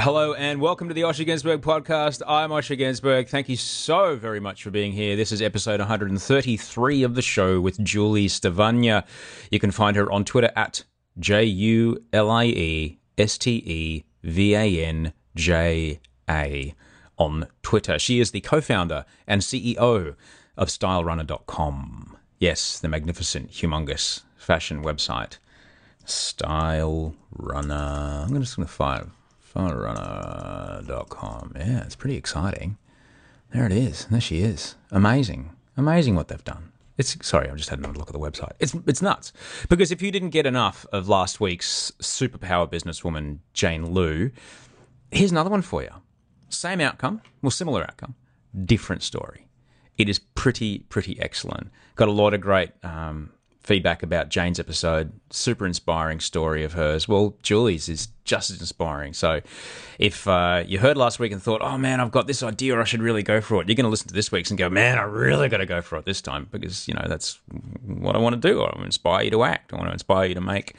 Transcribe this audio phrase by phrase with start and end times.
[0.00, 2.22] Hello and welcome to the Osher Günsberg podcast.
[2.26, 3.28] I'm Osher Günsberg.
[3.28, 5.14] Thank you so very much for being here.
[5.14, 9.04] This is episode 133 of the show with Julie Stevanja.
[9.50, 10.84] You can find her on Twitter at
[11.18, 16.74] J U L I E S T E V A N J A
[17.18, 17.98] on Twitter.
[17.98, 20.16] She is the co founder and CEO
[20.56, 22.16] of StyleRunner.com.
[22.38, 25.36] Yes, the magnificent, humongous fashion website.
[26.06, 28.24] Style Runner.
[28.26, 29.10] I'm just going to find
[29.54, 31.52] Runner.com.
[31.56, 32.78] Yeah, it's pretty exciting.
[33.52, 34.06] There it is.
[34.06, 34.76] There she is.
[34.90, 35.50] Amazing.
[35.76, 36.72] Amazing what they've done.
[36.98, 38.52] It's sorry, I just had another look at the website.
[38.60, 39.32] It's it's nuts.
[39.68, 44.30] Because if you didn't get enough of last week's superpower businesswoman Jane Lu,
[45.10, 45.90] here's another one for you.
[46.50, 48.16] Same outcome, well, similar outcome,
[48.66, 49.46] different story.
[49.96, 51.70] It is pretty pretty excellent.
[51.96, 53.30] Got a lot of great um,
[53.62, 55.12] feedback about Jane's episode.
[55.30, 57.06] Super inspiring story of hers.
[57.06, 59.12] Well, Julie's is just as inspiring.
[59.12, 59.40] So
[59.98, 62.80] if uh, you heard last week and thought, oh man, I've got this idea, or
[62.80, 64.70] I should really go for it, you're going to listen to this week's and go,
[64.70, 67.38] man, I really got to go for it this time because, you know, that's
[67.84, 68.60] what I want to do.
[68.60, 69.72] I want to inspire you to act.
[69.72, 70.74] I want to inspire you to make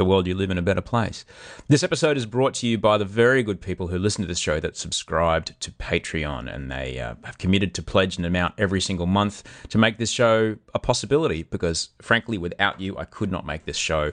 [0.00, 1.26] the world you live in a better place.
[1.68, 4.38] This episode is brought to you by the very good people who listen to this
[4.38, 8.80] show that subscribed to Patreon and they uh, have committed to pledge an amount every
[8.80, 13.44] single month to make this show a possibility because, frankly, without you, I could not
[13.44, 14.10] make this show.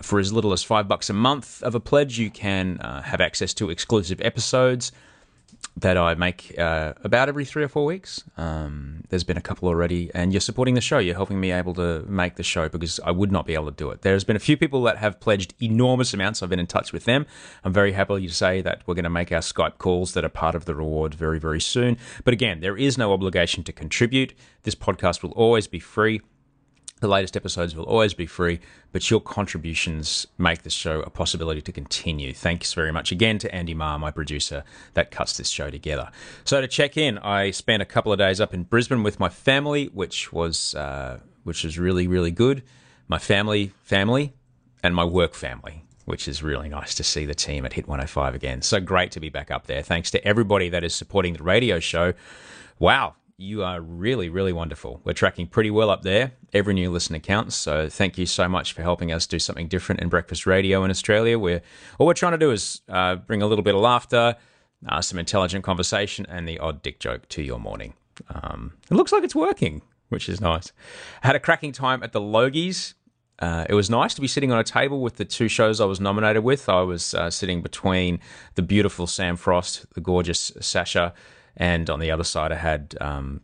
[0.00, 3.20] For as little as five bucks a month of a pledge, you can uh, have
[3.20, 4.92] access to exclusive episodes
[5.78, 8.24] that I make uh, about every three or four weeks.
[8.38, 10.98] Um, there's been a couple already, and you're supporting the show.
[10.98, 13.76] You're helping me able to make the show because I would not be able to
[13.76, 14.00] do it.
[14.00, 16.42] There's been a few people that have pledged enormous amounts.
[16.42, 17.26] I've been in touch with them.
[17.62, 20.30] I'm very happy to say that we're going to make our Skype calls that are
[20.30, 21.98] part of the reward very, very soon.
[22.24, 24.32] But again, there is no obligation to contribute.
[24.62, 26.22] This podcast will always be free.
[27.00, 28.58] The latest episodes will always be free,
[28.90, 32.32] but your contributions make this show a possibility to continue.
[32.32, 34.64] Thanks very much again to Andy Marr, my producer,
[34.94, 36.10] that cuts this show together.
[36.44, 39.28] So to check in, I spent a couple of days up in Brisbane with my
[39.28, 42.62] family, which was uh, which was really really good.
[43.08, 44.32] My family, family,
[44.82, 48.34] and my work family which is really nice to see the team at Hit 105
[48.34, 48.62] again.
[48.62, 49.82] So great to be back up there.
[49.82, 52.14] Thanks to everybody that is supporting the radio show.
[52.78, 55.00] Wow, you are really, really wonderful.
[55.04, 56.32] We're tracking pretty well up there.
[56.54, 57.54] Every new listener counts.
[57.54, 60.90] So thank you so much for helping us do something different in breakfast radio in
[60.90, 61.38] Australia.
[61.38, 61.60] Where
[61.98, 64.36] all we're trying to do is uh, bring a little bit of laughter,
[64.88, 67.92] uh, some intelligent conversation, and the odd dick joke to your morning.
[68.30, 70.72] Um, it looks like it's working, which is nice.
[71.22, 72.94] I had a cracking time at the Logies.
[73.38, 75.84] Uh, it was nice to be sitting on a table with the two shows I
[75.84, 76.70] was nominated with.
[76.70, 78.18] I was uh, sitting between
[78.54, 81.12] the beautiful Sam Frost, the gorgeous Sasha,
[81.56, 83.40] and on the other side I had um,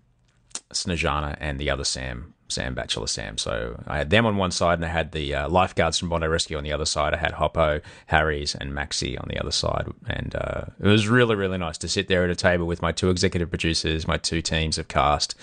[1.40, 3.38] and the other Sam, Sam Bachelor Sam.
[3.38, 6.26] So I had them on one side, and I had the uh, lifeguards from Bondi
[6.26, 7.14] Rescue on the other side.
[7.14, 11.34] I had Hoppo, Harries, and Maxi on the other side, and uh, it was really
[11.34, 14.42] really nice to sit there at a table with my two executive producers, my two
[14.42, 15.34] teams of cast.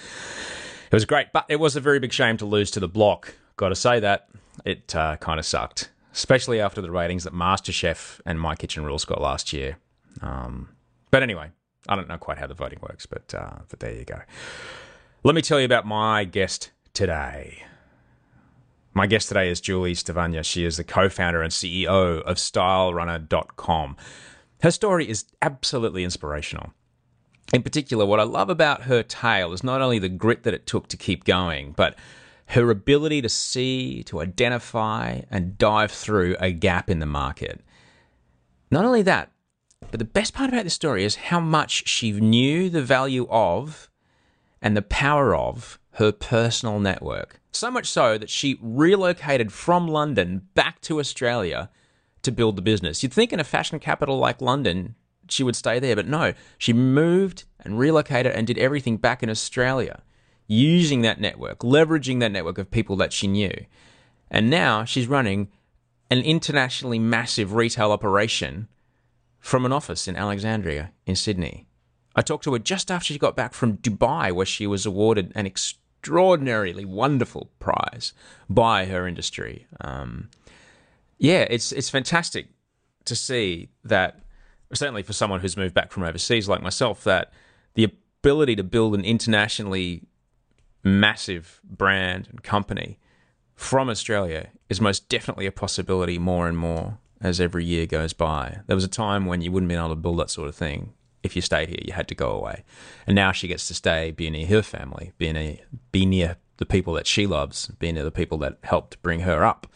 [0.92, 3.36] It was great, but it was a very big shame to lose to the block.
[3.58, 4.30] Got to say that
[4.66, 9.06] it uh, kind of sucked, especially after the ratings that MasterChef and My Kitchen Rules
[9.06, 9.78] got last year.
[10.22, 10.70] Um,
[11.12, 11.52] but anyway,
[11.90, 14.22] I don't know quite how the voting works, but uh, but there you go.
[15.24, 17.64] Let me tell you about my guest today.
[18.94, 20.46] My guest today is Julie Stevanja.
[20.46, 23.98] She is the co-founder and CEO of StyleRunner.com.
[24.62, 26.74] Her story is absolutely inspirational.
[27.54, 30.68] In particular, what I love about her tale is not only the grit that it
[30.68, 31.98] took to keep going, but
[32.48, 37.62] her ability to see, to identify, and dive through a gap in the market.
[38.72, 39.32] Not only that,
[39.92, 43.90] but the best part about this story is how much she knew the value of
[44.62, 47.40] and the power of her personal network.
[47.52, 51.70] So much so that she relocated from London back to Australia
[52.22, 53.02] to build the business.
[53.02, 54.96] You'd think in a fashion capital like London,
[55.28, 59.30] she would stay there, but no, she moved and relocated and did everything back in
[59.30, 60.02] Australia.
[60.50, 63.54] using that network, leveraging that network of people that she knew.
[64.30, 65.50] And now she's running
[66.10, 68.68] an internationally massive retail operation
[69.40, 71.68] from an office in Alexandria in Sydney.
[72.16, 75.32] I talked to her just after she got back from Dubai, where she was awarded
[75.36, 78.14] an extraordinarily wonderful prize
[78.50, 79.68] by her industry.
[79.82, 80.30] Um,
[81.18, 82.48] yeah, it's it's fantastic
[83.06, 84.20] to see that,
[84.74, 87.32] certainly for someone who's moved back from overseas like myself, that
[87.76, 90.04] the ability to build an internationally
[90.84, 92.98] massive brand and company
[93.56, 98.60] from Australia is most definitely a possibility more and more as every year goes by.
[98.68, 100.94] There was a time when you wouldn't be able to build that sort of thing.
[101.22, 102.64] If you stayed here, you had to go away.
[103.06, 105.58] And now she gets to stay, be near her family, be near,
[105.92, 109.44] be near the people that she loves, be near the people that helped bring her
[109.44, 109.68] up.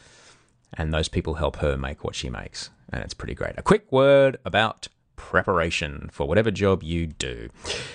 [0.73, 2.69] And those people help her make what she makes.
[2.91, 3.55] And it's pretty great.
[3.57, 7.49] A quick word about preparation for whatever job you do.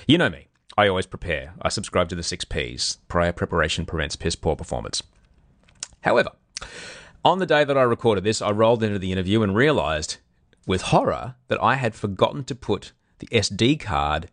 [0.06, 0.48] You know me.
[0.76, 1.54] I always prepare.
[1.60, 2.98] I subscribe to the six P's.
[3.08, 5.02] Prior preparation prevents piss poor performance.
[6.02, 6.30] However,
[7.24, 10.18] on the day that I recorded this, I rolled into the interview and realized
[10.66, 14.30] with horror that I had forgotten to put the SD card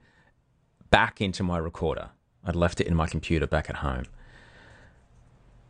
[0.89, 2.09] back into my recorder.
[2.45, 4.05] I'd left it in my computer back at home.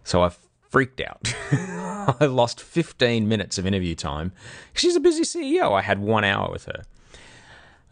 [0.04, 0.32] So I
[0.70, 1.34] freaked out.
[2.20, 4.34] I lost 15 minutes of interview time.
[4.74, 5.72] She's a busy CEO.
[5.72, 6.84] I had one hour with her.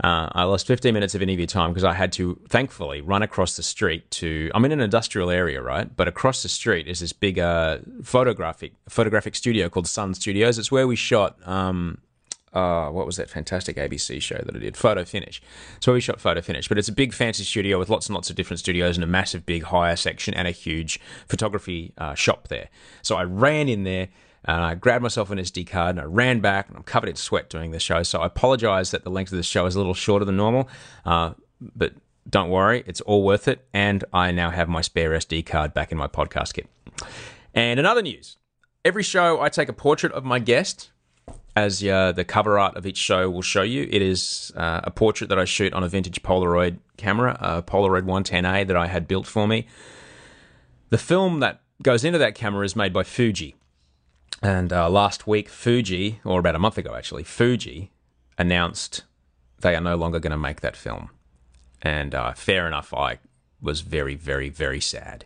[0.01, 3.55] Uh, I lost 15 minutes of interview time because I had to, thankfully, run across
[3.55, 4.49] the street to.
[4.55, 5.93] I'm in an industrial area, right?
[5.95, 10.57] But across the street is this big uh, photographic photographic studio called Sun Studios.
[10.57, 11.37] It's where we shot.
[11.47, 11.99] Um,
[12.53, 14.77] uh, what was that fantastic ABC show that I did?
[14.77, 15.41] Photo Finish.
[15.85, 16.67] Where we shot Photo Finish.
[16.67, 19.07] But it's a big fancy studio with lots and lots of different studios and a
[19.07, 22.69] massive big hire section and a huge photography uh, shop there.
[23.01, 24.09] So I ran in there
[24.45, 27.15] and I grabbed myself an SD card and I ran back and I'm covered in
[27.15, 28.03] sweat doing this show.
[28.03, 30.69] So I apologize that the length of this show is a little shorter than normal,
[31.05, 31.93] uh, but
[32.29, 33.65] don't worry, it's all worth it.
[33.73, 36.67] And I now have my spare SD card back in my podcast kit.
[37.53, 38.37] And another news
[38.85, 40.89] every show I take a portrait of my guest.
[41.55, 44.89] As uh, the cover art of each show will show you, it is uh, a
[44.89, 49.07] portrait that I shoot on a vintage Polaroid camera, a Polaroid 110A that I had
[49.07, 49.67] built for me.
[50.89, 53.55] The film that goes into that camera is made by Fuji.
[54.43, 57.93] And uh, last week, Fuji, or about a month ago actually, Fuji
[58.37, 59.05] announced
[59.61, 61.11] they are no longer going to make that film.
[61.81, 63.19] And uh, fair enough, I
[63.61, 65.23] was very, very, very sad.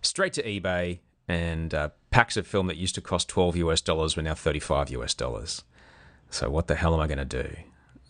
[0.00, 4.16] Straight to eBay, and uh, packs of film that used to cost 12 US dollars
[4.16, 5.62] were now 35 US dollars.
[6.30, 7.54] So, what the hell am I going to do?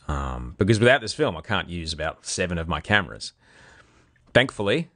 [0.06, 3.32] Um, because without this film, I can't use about seven of my cameras.
[4.32, 4.88] Thankfully,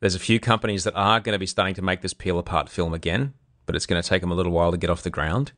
[0.00, 2.68] there's a few companies that are going to be starting to make this peel apart
[2.68, 3.32] film again
[3.66, 5.52] but it's going to take them a little while to get off the ground.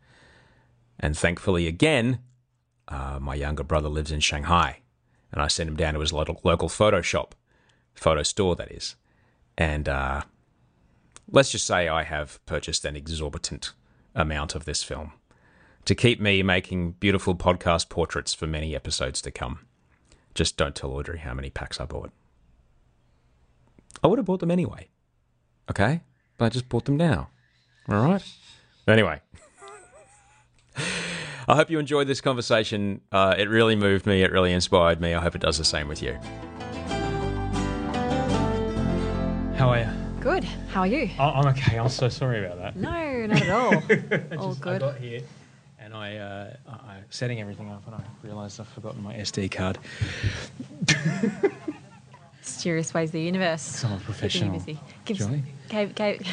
[0.99, 2.19] And thankfully, again,
[2.89, 4.81] uh, my younger brother lives in Shanghai,
[5.31, 7.35] and I sent him down to his local, photo shop,
[7.95, 8.97] photo store, that is.
[9.57, 10.23] And uh,
[11.31, 13.73] let's just say I have purchased an exorbitant
[14.15, 15.13] amount of this film
[15.85, 19.61] to keep me making beautiful podcast portraits for many episodes to come.
[20.35, 22.11] Just don't tell Audrey how many packs I bought.
[24.03, 24.89] I would have bought them anyway.
[25.71, 26.03] Okay?
[26.37, 27.31] But I just bought them now.
[27.89, 28.23] All right.
[28.87, 29.21] Anyway,
[30.77, 33.01] I hope you enjoyed this conversation.
[33.11, 34.23] Uh, it really moved me.
[34.23, 35.15] It really inspired me.
[35.15, 36.13] I hope it does the same with you.
[39.57, 39.89] How are you?
[40.21, 40.45] Good.
[40.45, 41.09] How are you?
[41.19, 41.79] Oh, I'm okay.
[41.79, 42.77] I'm so sorry about that.
[42.77, 43.75] No, not at all.
[44.39, 44.83] all just, good.
[44.83, 45.21] I got here
[45.79, 49.79] and I, uh, I setting everything up and I realised I've forgotten my SD card.
[52.41, 53.85] Mysterious ways of the universe.
[53.85, 54.59] I'm a professional.
[54.59, 54.95] Keeping you busy.
[55.07, 55.43] Gives, Julie?
[55.69, 56.27] Gave, gave,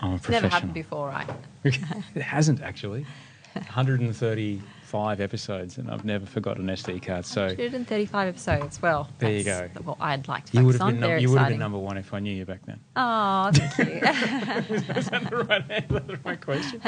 [0.00, 1.28] I'm a it's never happened before, right?
[1.64, 3.06] it hasn't actually.
[3.54, 7.26] 135 episodes, and I've never forgotten an SD card.
[7.26, 8.80] So 135 episodes.
[8.80, 9.68] Well, There you go.
[9.82, 11.00] What I'd like to you would focus have on.
[11.00, 12.78] been num- you would have been number one if I knew you back then.
[12.94, 14.76] Oh, thank you.
[14.76, 16.80] Is that the right answer to my question?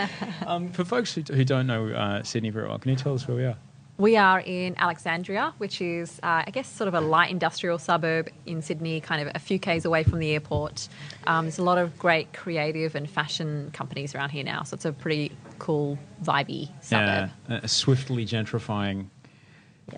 [0.46, 3.26] Um, for folks who, who don't know uh, Sydney very well, can you tell us
[3.26, 3.56] where we are?
[4.00, 8.30] We are in Alexandria, which is, uh, I guess, sort of a light industrial suburb
[8.46, 10.88] in Sydney, kind of a few k's away from the airport.
[11.26, 14.86] Um, there's a lot of great creative and fashion companies around here now, so it's
[14.86, 17.30] a pretty cool, vibey suburb.
[17.48, 19.06] Yeah, a swiftly gentrifying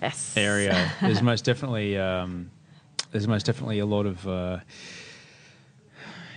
[0.01, 0.35] Yes.
[0.35, 0.91] area.
[1.01, 2.49] There's most definitely um,
[3.11, 4.57] there's most definitely a lot of uh,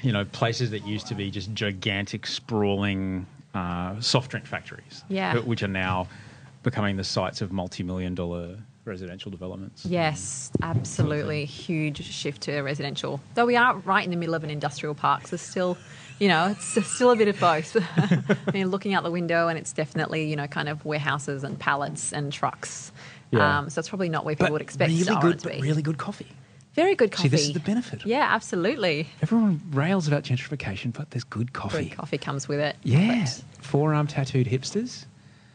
[0.02, 5.04] you know places that used to be just gigantic, sprawling uh, soft drink factories.
[5.08, 5.38] Yeah.
[5.38, 6.06] which are now
[6.66, 9.86] becoming the sites of multi-million dollar residential developments.
[9.86, 11.44] Yes, absolutely.
[11.44, 13.20] Huge shift to residential.
[13.34, 15.78] Though we are right in the middle of an industrial park, so still,
[16.18, 17.76] you know, it's still a bit of both.
[17.96, 21.56] I mean, looking out the window, and it's definitely, you know, kind of warehouses and
[21.56, 22.90] pallets and trucks.
[23.30, 23.58] Yeah.
[23.58, 25.54] Um, so it's probably not where people would expect really good, to be.
[25.54, 26.32] but really good coffee.
[26.74, 27.28] Very good See, coffee.
[27.28, 28.04] this is the benefit.
[28.04, 29.08] Yeah, absolutely.
[29.22, 31.90] Everyone rails about gentrification, but there's good coffee.
[31.90, 32.74] Good coffee comes with it.
[32.82, 33.20] Yeah.
[33.20, 35.06] But Forearm tattooed hipsters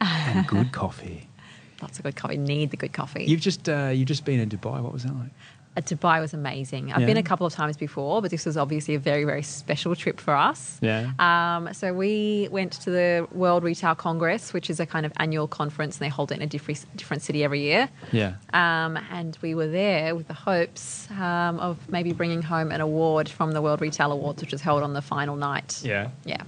[0.01, 1.27] and good coffee.
[1.81, 2.37] Lots of good coffee.
[2.37, 3.23] Need the good coffee.
[3.25, 4.81] You've just uh, you've just been in Dubai.
[4.81, 5.31] What was that like?
[5.77, 6.91] Uh, Dubai was amazing.
[6.91, 7.05] I've Yeah.
[7.07, 10.19] been a couple of times before, but this was obviously a very, very special trip
[10.19, 10.77] for us.
[10.81, 11.11] Yeah.
[11.17, 15.47] Um, so we went to the World Retail Congress, which is a kind of annual
[15.47, 17.87] conference, and they hold it in a different different city every year.
[18.11, 18.33] Yeah.
[18.51, 23.29] Um, and we were there with the hopes um, of maybe bringing home an award
[23.29, 25.79] from the World Retail Awards, which is held on the final night.
[25.83, 26.09] Yeah.
[26.25, 26.43] Yeah.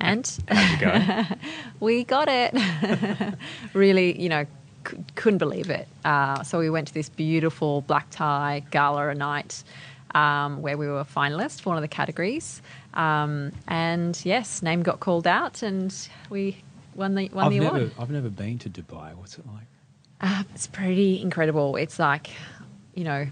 [0.00, 0.38] And
[0.80, 1.22] go?
[1.80, 2.54] we got it.
[3.72, 4.44] really, you know,
[4.88, 5.88] c- couldn't believe it.
[6.04, 9.64] Uh, so we went to this beautiful black tie gala a night
[10.14, 12.62] um, where we were finalists for one of the categories.
[12.94, 15.94] Um, and yes, name got called out and
[16.30, 16.58] we
[16.94, 17.92] won the, won I've the never award.
[17.98, 19.14] I've never been to Dubai.
[19.14, 19.66] What's it like?
[20.20, 21.76] Uh, it's pretty incredible.
[21.76, 22.30] It's like,
[22.94, 23.26] you know,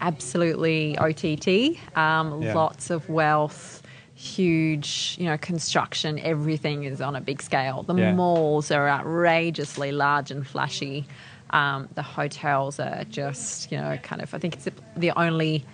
[0.00, 1.78] absolutely OTT.
[1.96, 2.54] Um, Yeah.
[2.54, 3.82] Lots of wealth,
[4.16, 6.18] huge, you know, construction.
[6.18, 7.82] Everything is on a big scale.
[7.84, 8.12] The Yeah.
[8.12, 11.06] malls are outrageously large and flashy.
[11.50, 14.34] Um, the hotels are just, you know, kind of.
[14.34, 15.64] I think it's the only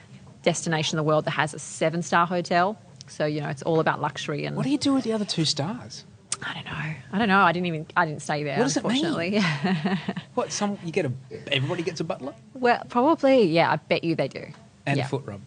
[0.42, 2.76] destination in the world that has a seven-star hotel.
[3.08, 5.24] So you know, it's all about luxury and What do you do with the other
[5.24, 6.04] two stars?
[6.44, 6.94] I don't know.
[7.12, 7.40] I don't know.
[7.40, 7.86] I didn't even.
[7.96, 8.56] I didn't stay there.
[8.58, 9.04] What does it mean?
[9.06, 9.40] unfortunately.
[10.34, 10.50] What?
[10.50, 11.12] Some you get a
[11.52, 13.70] everybody gets a butler Well, probably, yeah.
[13.70, 14.44] I bet you they do.
[14.86, 15.40] and yeah, a foot rub.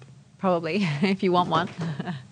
[0.46, 1.68] Probably, if you want one.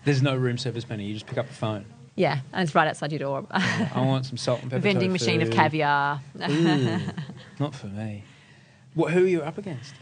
[0.05, 1.07] There's no room service menu.
[1.07, 1.83] You just pick up the phone.
[2.13, 3.47] yeah, and it's right outside your door.
[3.51, 4.81] I want some salt and pepper.
[4.83, 6.21] Vending machine of caviar.
[6.47, 6.99] Ooh,
[7.59, 8.23] not for me.
[8.93, 9.13] What?
[9.13, 9.95] Who are you up against?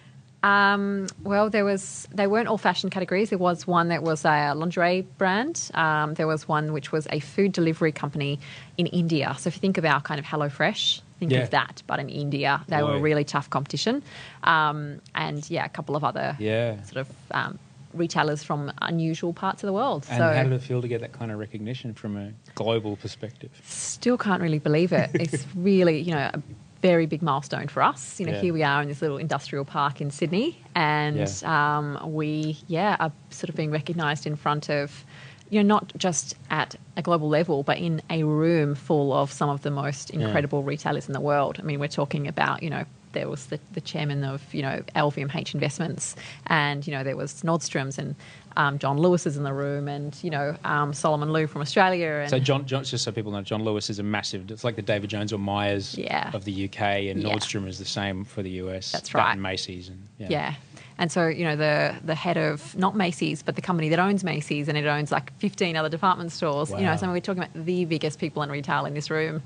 [0.44, 2.06] Um, well, there was.
[2.14, 3.30] They weren't all fashion categories.
[3.30, 5.72] There was one that was a lingerie brand.
[5.74, 8.42] Um, there was one which was a food delivery company
[8.78, 9.34] in India.
[9.40, 11.44] So if you think about kind of HelloFresh, think Yeah.
[11.44, 12.98] of that, but in India, they were Boy.
[12.98, 14.04] a really tough competition.
[14.44, 16.82] Um, and yeah, a couple of other Yeah.
[16.84, 17.58] sort of um,
[17.94, 20.06] retailers from unusual parts of the world.
[20.10, 22.96] And so how did it feel to get that kind of recognition from a global
[22.96, 23.52] perspective?
[23.64, 25.10] still can't really believe it.
[25.16, 26.42] It's really, you know, a
[26.82, 28.20] very big milestone for us.
[28.20, 28.42] You know, Yeah.
[28.42, 31.78] here we are in this little industrial park in Sydney, and Yeah.
[31.78, 35.06] um, we, yeah, are sort of being recognised in front of,
[35.52, 39.50] you know, not just at a global level, but in a room full of some
[39.50, 41.58] of the most incredible retailers in the world.
[41.60, 42.86] I mean, we're talking about, you know.
[43.14, 46.16] There was the, the chairman of you know LVMH Investments,
[46.48, 48.16] and you know there was Nordstrom's and
[48.58, 52.10] um, John Lewis is in the room, and you know um, Solomon Lew from Australia.
[52.22, 54.50] And So John, John, just so people know, John Lewis is a massive.
[54.52, 56.32] It's like the David Jones or Myers Yeah.
[56.34, 57.30] of the UK, and Yeah.
[57.34, 58.92] Nordstrom is the same for the US.
[58.92, 59.32] That's That right.
[59.34, 60.28] and Macy's and yeah.
[60.30, 60.54] Yeah.
[60.98, 64.24] And so, you know, the the head of not Macy's, but the company that owns
[64.24, 66.70] Macy's and it owns like 15 other department stores.
[66.70, 69.42] You know, so we're talking about the biggest people in retail in this room.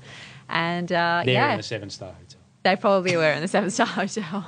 [0.50, 2.12] And uh, They're yeah, in a seven star
[2.66, 4.44] they probably were in the seven star hotel.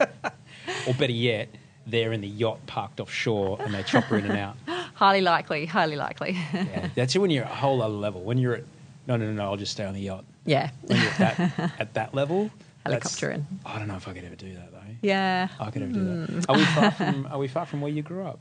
[0.88, 1.48] or better yet,
[1.86, 4.56] they're in the yacht parked offshore and they chop her in and out.
[4.94, 6.36] highly likely, highly likely.
[6.52, 8.22] Yeah, that's when you're at a whole other level.
[8.22, 8.64] When you're at
[9.06, 10.24] no, no, no, no, I'll just stay on the yacht.
[10.46, 10.70] yeah.
[10.82, 12.50] When you're at that at that level,
[12.86, 13.46] Helicopter in.
[13.64, 14.78] I don't know if I could ever do that though.
[15.02, 15.48] Yeah.
[15.60, 16.30] I could ever do that.
[16.30, 16.40] Hmm.
[16.48, 17.28] Are we far from?
[17.30, 18.40] Are we far from where you grew up?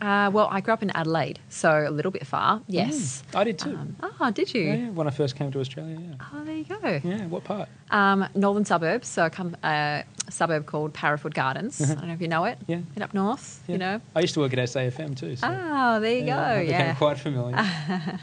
[0.00, 2.62] Uh, well, I grew up in Adelaide, so a little bit far.
[2.68, 3.24] Yes.
[3.34, 3.70] I did too.
[3.70, 4.62] Um, oh, did you?
[4.62, 5.98] yeah, yeah, when I first came to Australia.
[6.00, 6.14] Yeah.
[6.32, 7.00] Oh, there you go.
[7.02, 7.26] Yeah.
[7.26, 7.68] What part?
[7.90, 11.80] Um, northern suburbs, so come a suburb called Parafield Gardens.
[11.80, 12.58] I don't know if you know it.
[12.68, 12.76] Yeah.
[12.94, 13.72] Bit up north, Yeah.
[13.72, 14.00] you know.
[14.14, 15.34] I used to work at SAFM too.
[15.34, 16.94] So Oh, there you yeah, I became Yeah.
[16.94, 17.56] quite familiar.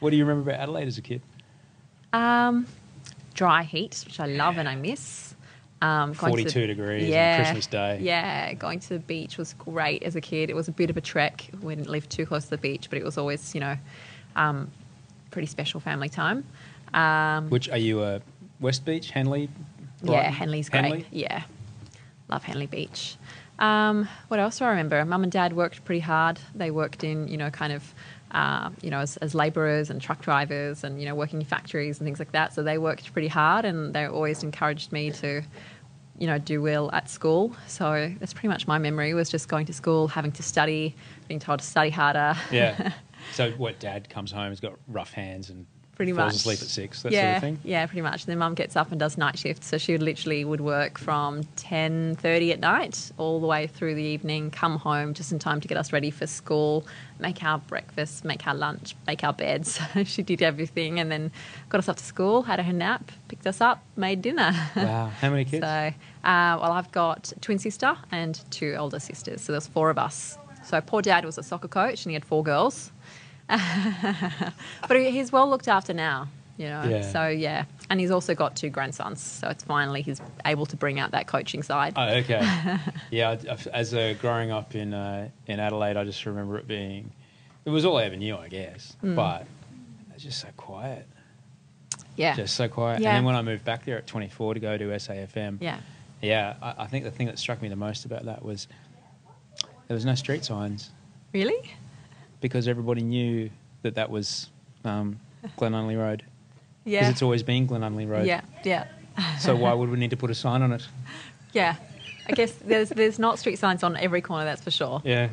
[0.00, 1.22] what do you remember about Adelaide as a kid?
[2.12, 2.66] Um,
[3.34, 5.34] dry heat, which I love and I miss.
[5.82, 7.98] Um, going to 42 degrees on Christmas Day.
[8.02, 10.50] Yeah, going to the beach was great as a kid.
[10.50, 11.48] It was a bit of a trek.
[11.62, 13.76] We didn't live too close to the beach, but it was always, you know,
[14.36, 14.70] um,
[15.30, 16.44] pretty special family time.
[16.92, 18.20] Um, Which are you a
[18.60, 19.48] West Beach, Henley?
[20.02, 20.32] yeah, Brighton?
[20.32, 20.82] Henley's great.
[20.82, 21.06] Henley?
[21.10, 21.42] Yeah,
[22.28, 23.16] love Henley Beach.
[23.58, 25.04] Um, what else do I remember?
[25.04, 26.40] Mum and Dad worked pretty hard.
[26.54, 27.94] They worked in, you know, kind of,
[28.30, 31.98] uh, you know, as, as labourers and truck drivers, and you know, working in factories
[31.98, 32.54] and things like that.
[32.54, 35.42] So they worked pretty hard, and they always encouraged me to,
[36.18, 37.54] you know, do well at school.
[37.66, 40.94] So that's pretty much my memory was just going to school, having to study,
[41.28, 42.34] being told to study harder.
[42.50, 42.92] Yeah.
[43.34, 43.78] So what?
[43.78, 45.66] Dad comes home, he's got rough hands and
[46.00, 47.02] pretty falls much asleep at six.
[47.02, 47.58] That yeah, sort of thing.
[47.70, 48.22] Yeah, pretty much.
[48.22, 50.96] And then mum gets up and does night shifts, so she would literally would work
[50.96, 54.50] from ten thirty at night all the way through the evening.
[54.50, 56.86] Come home just in time to get us ready for school,
[57.18, 59.78] make our breakfast, make our lunch, make our beds.
[60.04, 61.30] she did everything, and then
[61.68, 64.52] got us up to school, had her nap, picked us up, made dinner.
[64.74, 65.10] Wow.
[65.20, 65.62] How many kids?
[65.62, 65.92] So, uh,
[66.24, 70.38] well, I've got a twin sister and two older sisters, so there's four of us.
[70.64, 72.90] So poor dad was a soccer coach, and he had four girls.
[74.88, 76.28] but he's well looked after now.
[76.56, 77.10] You know, Yeah.
[77.10, 80.98] so yeah, and he's also got two grandsons, so it's finally he's able to bring
[81.00, 81.94] out that coaching side.
[81.96, 82.78] Oh, okay.
[83.10, 83.36] yeah,
[83.72, 87.12] as a growing up in uh, in Adelaide, I just remember it being.
[87.64, 89.16] It was all I ever knew, I guess, Mm.
[89.16, 89.46] but
[90.14, 91.06] it's just so quiet,
[92.16, 93.00] yeah, just so quiet.
[93.00, 93.08] Yeah.
[93.08, 95.78] And then when I moved back there at 24 to go to SAFM, yeah,
[96.20, 98.68] yeah, I, I think the thing that struck me the most about that was
[99.88, 100.90] there was no street signs
[101.32, 101.70] really,
[102.40, 103.50] because everybody knew
[103.82, 104.50] that that was
[104.84, 105.18] um,
[105.56, 106.22] Glenunley Road
[106.84, 108.26] because it's always been Glenunley Road.
[108.26, 108.86] yeah, yeah,
[109.38, 110.86] So why would we need to put a sign on it?
[111.52, 111.76] yeah.
[112.28, 115.02] I guess there's there's not street signs on every corner, that's for sure.
[115.04, 115.30] Yeah.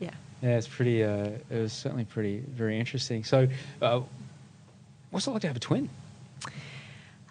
[0.00, 0.10] Yeah.
[0.42, 1.02] Yeah, it's pretty.
[1.02, 3.24] Uh, it was certainly pretty very interesting.
[3.24, 3.48] So,
[3.80, 4.00] uh,
[5.10, 5.88] what's it like to have a twin?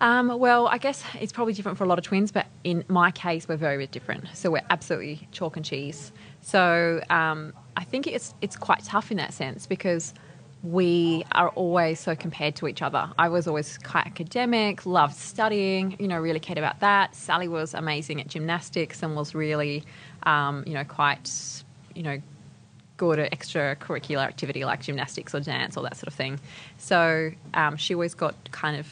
[0.02, 3.12] Um, well, I guess it's probably different for a lot of twins, but in my
[3.12, 4.26] case, we're very, very different.
[4.34, 6.12] So we're absolutely chalk and cheese.
[6.46, 10.14] So um, I think it's it's quite tough in that sense because
[10.62, 13.10] we are always so compared to each other.
[13.18, 17.16] I was always quite academic, loved studying, you know, really cared about that.
[17.16, 19.84] Sally was amazing at gymnastics and was really,
[20.22, 21.32] um, you know, quite,
[21.96, 22.22] you know,
[22.98, 26.40] good at extracurricular activity like gymnastics or dance or that sort of thing.
[26.78, 28.88] So um, she always got kind of,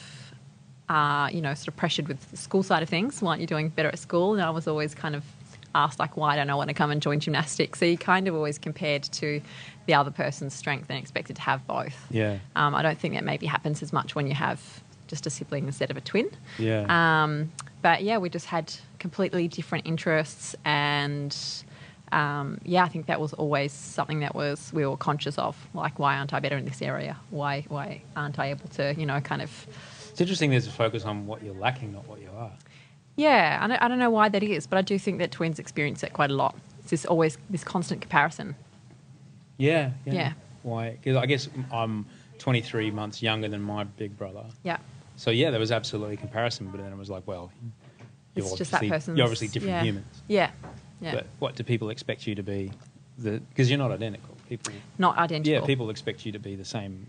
[0.89, 3.21] uh, you know, sort of pressured with the school side of things.
[3.21, 4.33] Why aren't you doing better at school?
[4.33, 5.23] And I was always kind of
[5.75, 7.79] asked like, why don't I want to come and join gymnastics?
[7.79, 9.41] So you kind of always compared to
[9.85, 12.05] the other person's strength and expected to have both.
[12.09, 12.37] Yeah.
[12.55, 14.61] Um, I don't think that maybe happens as much when you have
[15.07, 16.29] just a sibling instead of a twin.
[16.57, 16.85] Yeah.
[16.89, 17.51] Um,
[17.81, 21.35] but yeah, we just had completely different interests, and
[22.13, 25.57] um, yeah, I think that was always something that was we were conscious of.
[25.73, 27.17] Like, why aren't I better in this area?
[27.29, 29.67] Why why aren't I able to, you know, kind of
[30.13, 30.51] it's interesting.
[30.51, 32.51] There's a focus on what you're lacking, not what you are.
[33.15, 33.59] Yeah.
[33.61, 36.01] I don't, I don't know why that is, but I do think that twins experience
[36.01, 36.55] that quite a lot.
[36.79, 38.55] It's this always this constant comparison.
[39.57, 39.91] Yeah.
[40.05, 40.33] Yeah.
[40.63, 40.91] Why?
[40.91, 42.05] Because I guess I'm
[42.39, 44.45] 23 months younger than my big brother.
[44.63, 44.77] Yeah.
[45.15, 47.51] So yeah, there was absolutely comparison, but then it was like, well,
[48.35, 49.17] you're It's just that obviously- person's.
[49.17, 49.83] You're obviously different yeah.
[49.83, 50.21] humans.
[50.27, 50.51] Yeah.
[51.01, 51.15] Yeah.
[51.15, 52.71] But what do people expect you to be?
[53.21, 54.35] Because you're not identical.
[54.49, 54.73] People.
[54.97, 55.53] Not identical.
[55.61, 57.07] Yeah, people expect you to be the same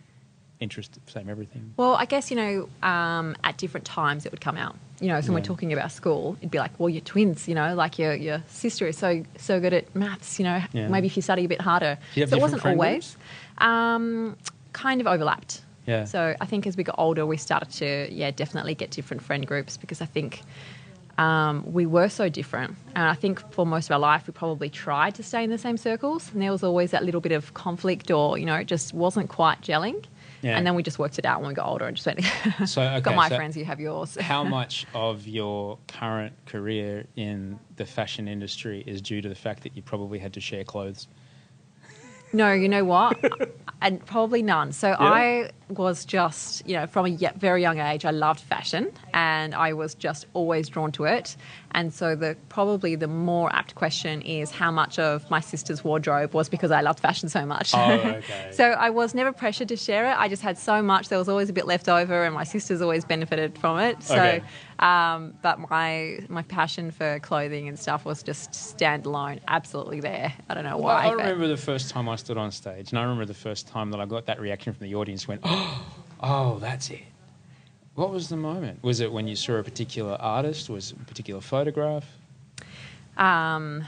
[0.61, 1.73] interest, same everything.
[1.76, 4.76] Well, I guess, you know, um, at different times it would come out.
[5.00, 5.41] You know, so when Yeah.
[5.41, 8.43] we're talking about school, it'd be like, well, you're twins, you know, like your, your
[8.49, 10.89] sister is so so good at maths, you know, Yeah.
[10.89, 11.99] maybe if you study a bit harder.
[12.15, 13.17] So it wasn't always.
[13.59, 14.37] Um,
[14.73, 15.63] kind of overlapped.
[15.87, 16.04] Yeah.
[16.04, 19.47] So I think as we got older, we started to, yeah, definitely get different friend
[19.47, 20.43] groups because I think
[21.19, 22.75] um, we were so different.
[22.97, 25.59] And I think for most of our life, we probably tried to stay in the
[25.59, 26.30] same circles.
[26.33, 29.28] And there was always that little bit of conflict or, you know, it just wasn't
[29.28, 30.04] quite gelling.
[30.45, 30.59] Yeah.
[30.59, 32.21] And then we just worked it out when we got older and just went,
[32.69, 34.17] So, okay, got my so- friends, you have yours.
[34.21, 39.63] How much of your current career in the fashion industry is due to the fact
[39.63, 41.09] that you probably had to share clothes?
[42.35, 43.19] No, you know what?
[43.80, 44.73] and probably none.
[44.73, 49.54] So I was just, you know, from a very young age, I loved fashion and
[49.54, 51.37] I was just always drawn to it.
[51.73, 56.32] And so the probably the more apt question is how much of my sister's wardrobe
[56.32, 57.75] was because I loved fashion so much.
[57.75, 58.50] Oh, okay.
[58.52, 60.15] so I was never pressured to share it.
[60.17, 61.08] I just had so much.
[61.08, 64.02] There was always a bit left over, and my sisters always benefited from it.
[64.04, 64.43] So, Okay.
[64.78, 70.32] um, but my my passion for clothing and stuff was just standalone, absolutely there.
[70.49, 71.06] I don't know Well, why.
[71.06, 73.67] I but- remember the first time I stood on stage, and I remember the first
[73.67, 75.26] time that I got that reaction from the audience.
[75.26, 75.63] Went, oh,
[76.20, 77.02] oh, that's it.
[77.94, 78.82] What was the moment?
[78.82, 80.68] Was it when you saw a particular artist?
[80.68, 82.04] Was it a particular photograph?
[83.16, 83.84] um,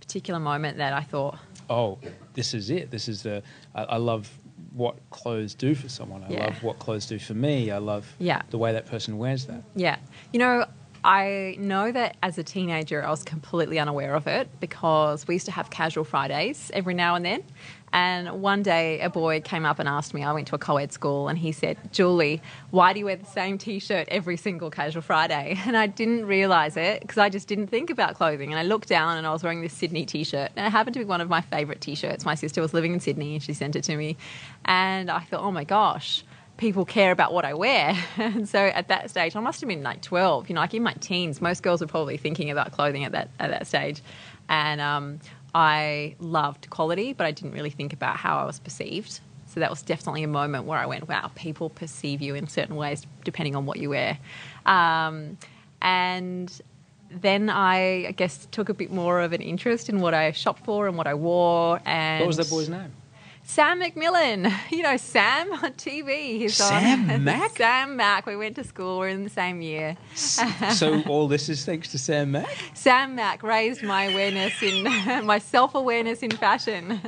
[0.00, 1.98] particular moment that I thought, Oh,
[2.34, 2.90] this is it.
[2.90, 3.42] This is the.
[3.74, 4.30] I, I love
[4.72, 6.24] what clothes do for someone.
[6.24, 6.44] I Yeah.
[6.46, 7.70] love what clothes do for me.
[7.70, 8.40] I love Yeah.
[8.50, 9.62] the way that person wears that.
[9.74, 9.96] yeah,
[10.32, 10.64] you know,
[11.04, 15.46] I know that as a teenager I was completely unaware of it because we used
[15.46, 17.42] to have casual Fridays every now and then.
[17.92, 20.78] And one day a boy came up and asked me, I went to a co
[20.78, 24.36] ed school, and he said, Julie, why do you wear the same t shirt every
[24.38, 25.58] single casual Friday?
[25.66, 28.50] And I didn't realize it because I just didn't think about clothing.
[28.50, 30.50] And I looked down and I was wearing this Sydney t shirt.
[30.56, 32.24] And it happened to be one of my favorite t shirts.
[32.24, 34.16] My sister was living in Sydney and she sent it to me.
[34.64, 36.24] And I thought, oh my gosh.
[36.56, 37.96] People care about what I wear.
[38.18, 40.82] And so at that stage, I must have been like 12, you know, like in
[40.82, 41.40] my teens.
[41.40, 44.02] Most girls were probably thinking about clothing at that, at that stage.
[44.48, 45.20] And um,
[45.54, 49.20] I loved quality, but I didn't really think about how I was perceived.
[49.46, 52.76] So that was definitely a moment where I went, wow, people perceive you in certain
[52.76, 54.18] ways depending on what you wear.
[54.64, 55.36] Um,
[55.82, 56.60] and
[57.10, 60.64] then I, I guess, took a bit more of an interest in what I shopped
[60.64, 61.80] for and what I wore.
[61.84, 62.92] And What was that boy's name?
[63.52, 64.50] Sam McMillan.
[64.72, 66.38] You know, Sam on TV.
[66.38, 67.54] He's Sam on, Mac?
[67.58, 68.24] Sam Mac.
[68.24, 68.98] We went to school.
[68.98, 69.98] We're in the same year.
[70.14, 72.48] so all this is thanks to Sam Mac.
[72.74, 74.84] Sam Mac raised my awareness in
[75.26, 76.98] my self awareness in fashion.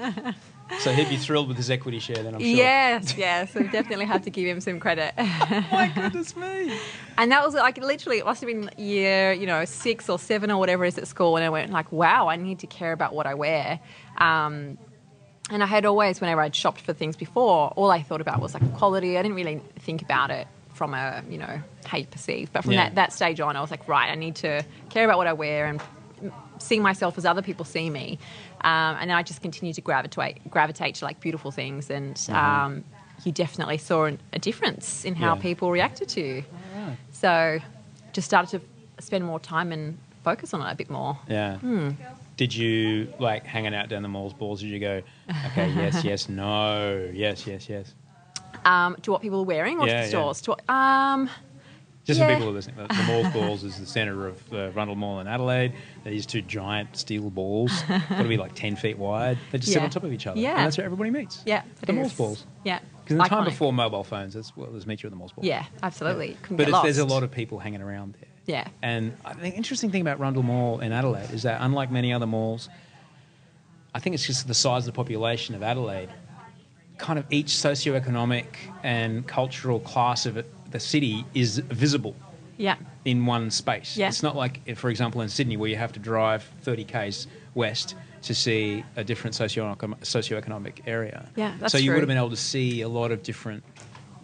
[0.80, 2.48] So he'd be thrilled with his equity share then, I'm sure.
[2.48, 3.54] Yes, yes.
[3.54, 5.14] We definitely have to give him some credit.
[5.16, 6.78] My goodness me.
[7.16, 10.50] And that was like literally, it must have been year, you know, six or seven
[10.50, 11.36] or whatever it is at school.
[11.36, 13.80] And I went like, wow, I need to care about what I wear.
[14.18, 14.76] Um,
[15.50, 18.54] and I had always, whenever I'd shopped for things before, all I thought about was
[18.54, 19.18] like quality.
[19.18, 22.52] I didn't really think about it from a, you know, how you perceive.
[22.52, 22.84] But from Yeah.
[22.86, 25.32] that, that stage on, I was like, right, I need to care about what I
[25.34, 25.80] wear and
[26.58, 28.18] see myself as other people see me.
[28.62, 31.90] Um, and then I just continued to gravitate, gravitate to like beautiful things.
[31.90, 32.84] And um,
[33.24, 35.40] you definitely saw an, a difference in how Yeah.
[35.42, 36.44] people reacted to you.
[37.12, 37.60] So
[38.12, 41.18] just started to spend more time and focus on it a bit more.
[41.28, 41.58] Yeah.
[41.58, 41.90] Hmm.
[42.36, 44.60] Did you like hanging out down the mall's balls?
[44.60, 45.02] Did you go,
[45.46, 47.94] okay, yes, yes, no, yes, yes, yes?
[48.64, 50.40] Um, to what people are wearing or Yeah, to the stores?
[50.42, 51.28] To what, um,
[52.04, 52.26] Just Yeah.
[52.26, 54.96] for people who are listening, the, the mall's balls is the centre of uh, Rundle
[54.96, 55.74] Mall in Adelaide.
[56.02, 59.38] They're these two giant steel balls, got to be like 10 feet wide.
[59.52, 60.40] They just sit on top of each other.
[60.40, 60.56] Yeah.
[60.56, 61.42] And that's where everybody meets.
[61.46, 62.46] yeah, The mall's balls.
[62.64, 62.80] Yeah.
[63.04, 65.46] Because the time before mobile phones, that's what was meet you at the mall's balls.
[65.46, 66.36] Yeah, absolutely.
[66.42, 68.30] Couldn't But there's a lot of people hanging around there.
[68.46, 68.68] Yeah.
[68.82, 72.12] And I think the interesting thing about Rundle Mall in Adelaide is that, unlike many
[72.12, 72.68] other malls,
[73.94, 76.08] I think it's just the size of the population of Adelaide.
[76.98, 78.46] Kind of each socioeconomic
[78.82, 82.14] and cultural class of it, the city is visible
[82.56, 82.76] Yeah.
[83.04, 83.96] in one space.
[83.96, 84.08] Yeah.
[84.08, 87.94] It's not like, for example, in Sydney, where you have to drive 30 k's west
[88.24, 91.28] to see a different socio- socioeconomic area.
[91.36, 91.94] Yeah, that's so you true.
[91.94, 93.62] would have been able to see a lot of different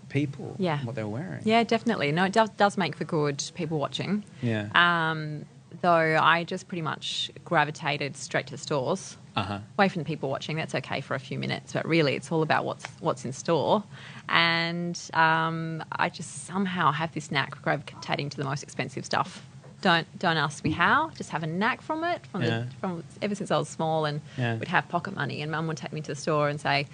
[0.08, 0.78] people, Yeah.
[0.84, 1.42] what they were wearing.
[1.44, 2.10] Yeah, definitely.
[2.12, 4.24] No, it does, does make for good people watching.
[4.42, 4.68] Yeah.
[4.74, 5.44] Um,
[5.82, 9.16] though I just pretty much gravitated straight to the stores.
[9.36, 9.60] Uh-huh.
[9.78, 10.56] away from the people watching.
[10.56, 13.84] That's okay for a few minutes, but really, it's all about what's what's in store.
[14.28, 19.46] And um, I just somehow have this knack for gravitating to the most expensive stuff.
[19.80, 21.10] Don't don't ask me how.
[21.10, 22.48] Just have a knack from it from Yeah.
[22.60, 24.56] the, from ever since I was small, and Yeah.
[24.56, 26.86] would have pocket money, and Mum would take me to the store and say.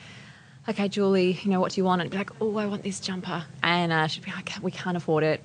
[0.69, 2.01] Okay, Julie, you know what do you want?
[2.03, 4.73] And I'd be like, oh, I want this jumper, and uh, she'd be like, we
[4.73, 5.41] can't afford it.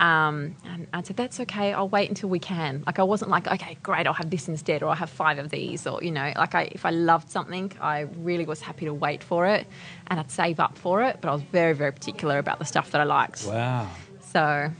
[0.00, 1.72] Um, and I said, that's okay.
[1.72, 2.82] I'll wait until we can.
[2.84, 5.48] Like I wasn't like, okay, great, I'll have this instead, or I'll have five of
[5.48, 8.92] these, or you know, like I, if I loved something, I really was happy to
[8.92, 9.66] wait for it,
[10.08, 11.22] and I'd save up for it.
[11.22, 13.46] But I was very, very particular about the stuff that I liked.
[13.46, 13.88] Wow.
[14.20, 14.70] So,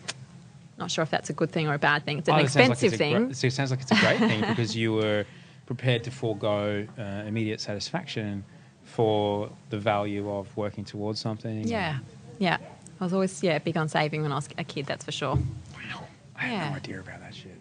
[0.79, 2.19] not sure if that's a good thing or a bad thing.
[2.19, 3.27] It's an Oh, like expensive it's thing.
[3.29, 5.25] gre- so it sounds like it's a great thing because you were
[5.67, 8.45] prepared to forego uh, immediate satisfaction
[8.85, 11.67] for the value of working towards something.
[11.67, 11.99] yeah,
[12.39, 12.59] yeah.
[13.01, 14.87] I was always yeah big on saving when I was a kid.
[14.87, 15.35] That's for sure.
[15.37, 16.05] Wow.
[16.35, 16.71] I had Yeah.
[16.71, 17.59] no idea about that shit.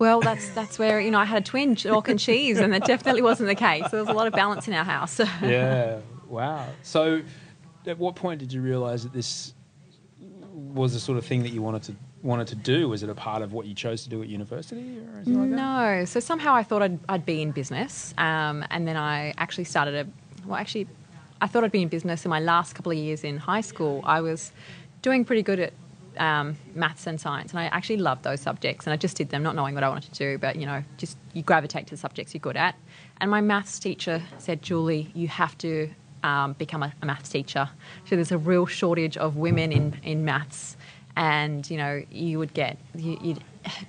[0.00, 2.84] Well, that's that's where you know I had a twin, chalk and cheese, and that
[2.84, 3.88] definitely wasn't the case.
[3.90, 5.20] There was a lot of balance in our house.
[5.42, 5.98] Yeah.
[6.28, 6.66] wow.
[6.82, 7.22] So,
[7.86, 9.54] at what point did you realize that this
[10.52, 12.88] was the sort of thing that you wanted to wanted to do?
[12.88, 15.50] Was it a part of what you chose to do at university or anything like
[15.50, 15.56] that?
[15.56, 16.04] No.
[16.04, 18.14] So somehow I thought I'd, I'd be in business.
[18.18, 20.88] Um, and then I actually started a, well, actually,
[21.40, 24.02] I thought I'd be in business in my last couple of years in high school.
[24.04, 24.52] I was
[25.02, 25.72] doing pretty good at
[26.16, 28.86] um, maths and science, and I actually loved those subjects.
[28.86, 30.82] And I just did them, not knowing what I wanted to do, but you know,
[30.96, 32.74] just you gravitate to the subjects you're good at.
[33.20, 35.88] And my maths teacher said, Julie, you have to
[36.24, 37.68] um, become a, a maths teacher.
[38.06, 40.76] So there's a real shortage of women in, in maths
[41.18, 43.44] and you know you would get you, you'd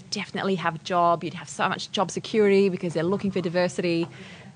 [0.09, 4.07] definitely have a job you'd have so much job security because they're looking for diversity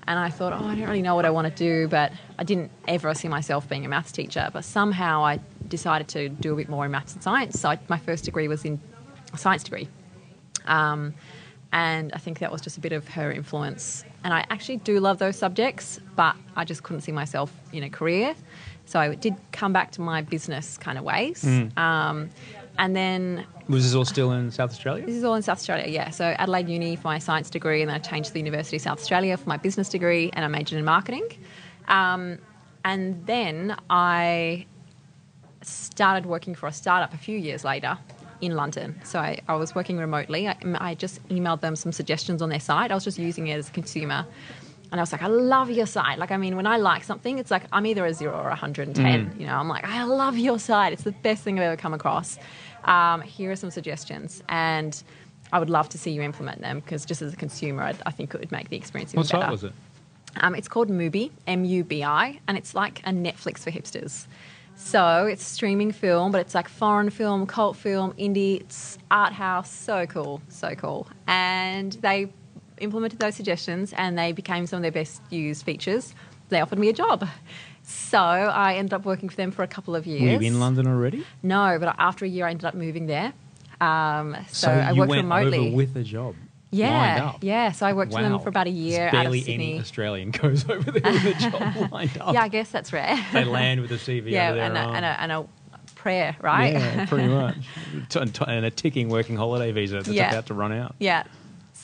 [0.08, 2.44] and i thought oh i don't really know what i want to do but i
[2.44, 6.56] didn't ever see myself being a maths teacher but somehow i decided to do a
[6.56, 8.80] bit more in maths and science so I, my first degree was in
[9.32, 9.88] a science degree
[10.66, 11.14] um,
[11.72, 14.04] and I think that was just a bit of her influence.
[14.22, 17.90] And I actually do love those subjects, but I just couldn't see myself in a
[17.90, 18.36] career.
[18.86, 21.44] So I did come back to my business kind of ways.
[21.76, 22.30] Um,
[22.78, 25.06] and then Was this all still in South Australia?
[25.06, 26.10] this is all in South Australia, yeah.
[26.10, 28.82] So Adelaide Uni for my science degree, and then I changed to the University of
[28.82, 31.28] South Australia for my business degree, and I majored in marketing.
[31.88, 32.38] Um,
[32.84, 34.66] and then I
[35.62, 37.96] started working for a startup a few years later
[38.40, 39.00] in London.
[39.04, 40.48] So I, I was working remotely.
[40.48, 42.90] I, I just emailed them some suggestions on their site.
[42.90, 44.26] I was just using it as a consumer.
[44.94, 46.20] And I was like, I love your site.
[46.20, 48.50] Like, I mean, when I like something, it's like I'm either a zero or a
[48.50, 49.34] 110.
[49.40, 50.92] You know, I'm like, I love your site.
[50.92, 52.38] It's the best thing I've ever come across.
[52.84, 54.40] Um, here are some suggestions.
[54.48, 55.02] And
[55.52, 58.12] I would love to see you implement them because just as a consumer, I, I
[58.12, 59.42] think it would make the experience even What better.
[59.42, 59.72] site was it?
[60.36, 64.28] Um, it's called Mubi, M U B I, and it's like a Netflix for hipsters.
[64.76, 69.72] So it's streaming film, but it's like foreign film, cult film, indie, it's art house.
[69.72, 71.08] So cool, so cool.
[71.26, 72.28] And they
[72.80, 76.14] implemented those suggestions and they became some of their best used features.
[76.48, 77.28] They offered me a job.
[77.82, 80.22] So I ended up working for them for a couple of years.
[80.38, 81.26] Were you in London already?
[81.42, 83.32] No, but after a year, I ended up moving there.
[83.80, 85.70] Um, so, So, I worked remotely.
[85.72, 86.34] with a job.
[86.70, 87.38] Yeah, lined up.
[87.42, 87.70] yeah.
[87.72, 89.70] So I worked for them for about a year There's out barely of Sydney.
[89.74, 92.34] any Australian goes over there with a job lined up.
[92.34, 93.16] Yeah, I guess that's rare.
[93.32, 94.94] They land with a CV yeah, over their and a, arm.
[94.96, 95.46] and, a, and a
[95.94, 96.72] prayer, right?
[96.72, 97.56] Yeah, pretty much.
[98.16, 100.30] And and a ticking working holiday visa that's Yeah.
[100.30, 100.94] about to run out.
[100.98, 101.24] Yeah.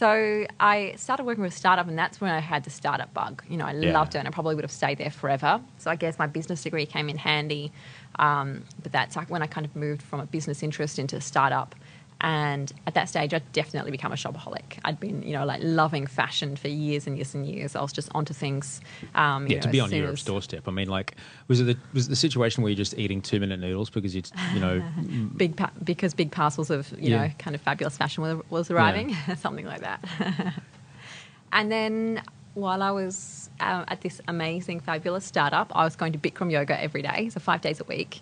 [0.01, 3.43] So I started working with a startup, and that's when I had the startup bug.
[3.47, 3.93] You know, I Yeah.
[3.93, 5.61] loved it, and I probably would have stayed there forever.
[5.77, 7.71] So I guess my business degree came in handy.
[8.19, 11.21] Um, but that's like when I kind of moved from a business interest into a
[11.21, 11.75] startup.
[12.23, 14.79] And at that stage, I'd definitely become a shopaholic.
[14.85, 17.75] I'd been, you know, like loving fashion for years and years and years.
[17.75, 18.83] I was just onto things.
[19.15, 20.69] Um, Yeah, to know, be on Europe's doorstep.
[20.69, 21.17] I mean, like,
[21.49, 24.15] was it the, was it the situation where you're just eating two minute noodles because
[24.15, 24.83] you, you know,
[25.37, 27.27] big pa- because big parcels of you Yeah.
[27.29, 30.05] know kind of fabulous fashion was, was arriving, something like that.
[31.53, 32.23] and then
[32.55, 36.79] while I was uh, at this amazing, fabulous startup, I was going to Bikram yoga
[36.83, 38.21] every day, so five days a week.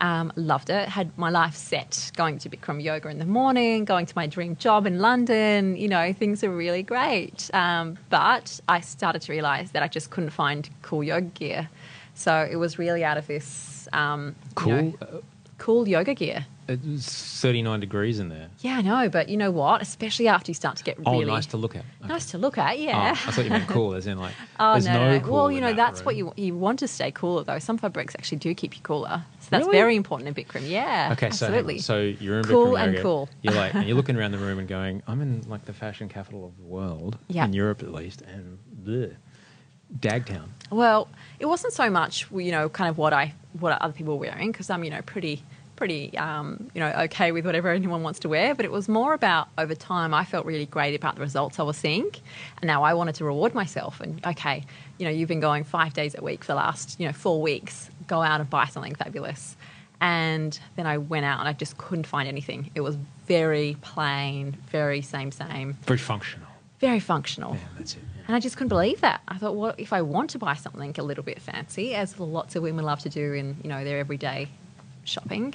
[0.00, 0.88] Um, loved it.
[0.88, 2.10] Had my life set.
[2.16, 5.76] Going to Bikram yoga in the morning, going to my dream job in London.
[5.76, 7.50] You know, things are really great.
[7.54, 11.68] Um, but I started to realize that I just couldn't find cool yoga gear.
[12.14, 14.72] So it was really out of this um, you cool?
[14.72, 15.06] know, Uh,
[15.64, 16.44] cool yoga gear.
[16.68, 18.48] it's 39 degrees in there.
[18.60, 19.80] Yeah, I know, but you know what?
[19.80, 21.08] Especially after you start to get really.
[21.10, 21.84] Oh, really nice to look at.
[22.02, 22.08] Okay.
[22.08, 22.76] nice to look at.
[22.76, 23.10] Oh, Yeah.
[23.12, 25.20] I thought you meant cool, as in like, Oh there's no, no, no.
[25.24, 27.58] cool Well, you know that that's what you you want to stay cooler though.
[27.58, 29.78] Some fabrics actually do keep you cooler, so that's Really?
[29.78, 30.68] very important in Bikram.
[30.68, 31.78] Yeah, Okay, so absolutely.
[31.78, 33.02] so you're in Cool Bikram and yoga.
[33.02, 33.28] cool.
[33.42, 36.08] You're like, and you're looking around the room and going, I'm in like the fashion
[36.10, 37.46] capital of the world, Yeah.
[37.46, 39.14] in Europe at least, and bleh,
[39.98, 40.48] Dagtown.
[40.70, 44.20] Well, it wasn't so much you know kind of what I what other people were
[44.26, 45.42] wearing because I'm you know pretty
[45.76, 49.14] pretty um, you know okay with whatever anyone wants to wear, but it was more
[49.14, 52.10] about over time I felt really great about the results I was seeing,
[52.60, 54.64] and now I wanted to reward myself and okay,
[54.98, 57.40] you know you've been going five days a week for the last you know four
[57.42, 59.56] weeks, go out and buy something fabulous.
[60.00, 62.70] And then I went out and I just couldn't find anything.
[62.74, 66.48] It was very plain, very same, same, Very functional.
[66.78, 67.54] very functional.
[67.54, 68.02] Yeah, that's it.
[68.26, 69.22] And I just couldn't believe that.
[69.28, 72.56] I thought, what if I want to buy something a little bit fancy, as lots
[72.56, 74.48] of women love to do in you know their everyday
[75.04, 75.54] shopping?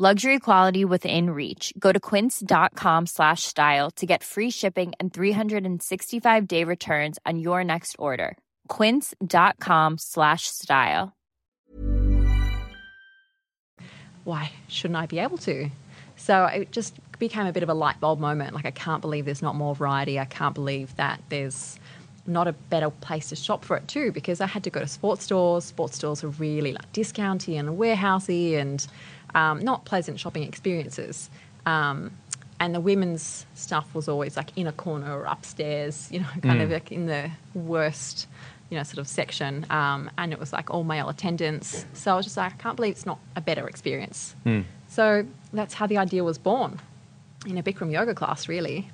[0.00, 1.72] Luxury quality within reach.
[1.76, 7.64] Go to quince.com slash style to get free shipping and 365 day returns on your
[7.64, 8.38] next order.
[8.68, 11.16] Quince.com slash style.
[14.22, 15.68] Why shouldn't I be able to?
[16.14, 18.54] So it just became a bit of a light bulb moment.
[18.54, 20.20] Like I can't believe there's not more variety.
[20.20, 21.76] I can't believe that there's
[22.24, 24.12] not a better place to shop for it too.
[24.12, 25.64] Because I had to go to sports stores.
[25.64, 28.86] Sports stores are really like discounty and warehousey and
[29.34, 31.30] um, not pleasant shopping experiences.
[31.66, 32.12] Um,
[32.60, 36.60] and the women's stuff was always like in a corner or upstairs, you know, kind
[36.60, 38.26] of like in the worst,
[38.70, 39.64] you know, sort of section.
[39.70, 41.86] Um, and it was like all male attendants.
[41.92, 44.34] So I was just like, I can't believe it's not a better experience.
[44.88, 46.80] So that's how the idea was born
[47.46, 48.90] in a Bikram yoga class, really.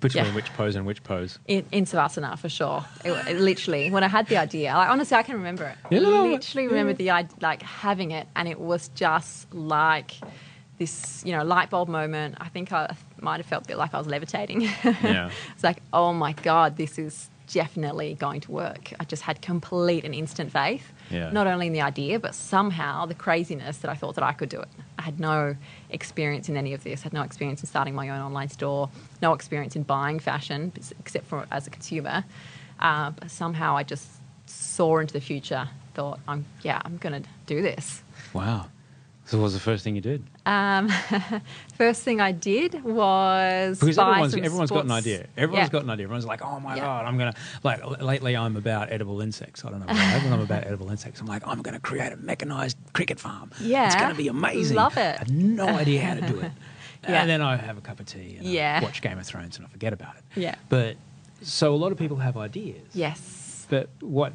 [0.00, 0.34] Between Yeah.
[0.34, 1.38] which pose and which pose?
[1.48, 2.84] In, in Savasana, for sure.
[3.04, 5.76] It, it literally, when I had the idea, like, honestly, I can remember it.
[5.90, 10.12] Yeah, I literally remember the idea, like having it, and it was just like
[10.78, 12.36] this, you know, light bulb moment.
[12.40, 14.62] I think I might have felt a bit like I was levitating.
[14.84, 15.30] Yeah.
[15.54, 18.92] it's like, oh my God, this is definitely going to work.
[19.00, 21.30] I just had complete and instant faith, Yeah.
[21.30, 24.48] not only in the idea, but somehow the craziness that I thought that I could
[24.48, 24.68] do it.
[24.98, 25.56] I had no
[25.90, 28.88] experience in any of this, had no experience in starting my own online store,
[29.20, 32.24] no experience in buying fashion, except for as a consumer.
[32.80, 34.06] Uh, but somehow I just
[34.46, 38.02] saw into the future, thought, I'm, yeah, I'm going to do this.
[38.32, 38.66] Wow.
[39.24, 40.22] So what was the first thing you did?
[40.46, 40.88] Um,
[41.78, 45.26] first thing I did was Because buy everyone's, everyone's got an idea.
[45.36, 45.72] Everyone's Yeah.
[45.72, 46.04] got an idea.
[46.04, 46.82] Everyone's like, oh my Yeah.
[46.82, 49.64] God, I'm going to, like, lately I'm about edible insects.
[49.64, 51.20] I don't know why, I'm about edible insects.
[51.20, 53.52] I'm like, I'm going to create a mechanized cricket farm.
[53.60, 54.76] Yeah, it's going to be amazing.
[54.76, 55.14] Love it.
[55.16, 56.52] I had no idea how to do it.
[57.08, 57.22] Yeah.
[57.22, 58.78] And then I have a cup of tea and Yeah.
[58.80, 60.22] I watch Game of Thrones and I forget about it.
[60.40, 60.54] Yeah.
[60.68, 60.96] But
[61.42, 62.80] So a lot of people have ideas.
[62.94, 63.66] Yes.
[63.68, 64.32] But what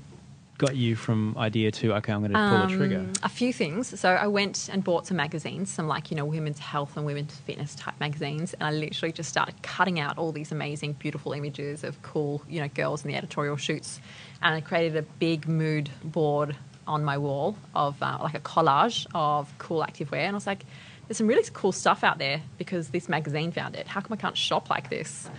[0.57, 2.99] got you from idea to okay, I'm going to pull a trigger?
[2.99, 3.99] Um, A few things.
[3.99, 7.35] So I went and bought some magazines, some like, you know, women's health and women's
[7.35, 8.53] fitness type magazines.
[8.55, 12.59] And I literally just started cutting out all these amazing, beautiful images of cool, you
[12.59, 14.01] know, girls in the editorial shoots.
[14.41, 16.55] And I created a big mood board
[16.87, 20.19] on my wall of uh, like a collage of cool activewear.
[20.19, 20.65] And I was like,
[21.07, 23.87] there's some really cool stuff out there because this magazine found it.
[23.87, 25.29] How come I can't shop like this?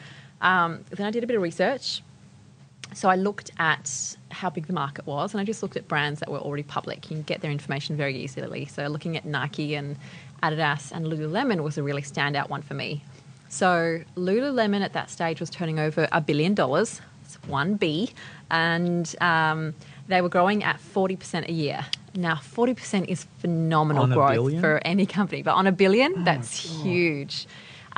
[0.40, 2.02] Um, then I did a bit of research
[2.94, 6.20] so I looked at how big the market was, and I just looked at brands
[6.20, 7.10] that were already public.
[7.10, 8.66] You can get their information very easily.
[8.66, 9.96] So looking at Nike and
[10.42, 13.02] Adidas and Lululemon was a really standout one for me.
[13.48, 17.00] So Lululemon at that stage was turning over a billion dollars.
[17.24, 18.10] It's one B,
[18.50, 19.74] and um,
[20.06, 21.84] they were growing at forty percent a year.
[22.14, 24.60] Now, forty percent is phenomenal growth billion?
[24.60, 27.46] for any company, but on a billion, that's huge.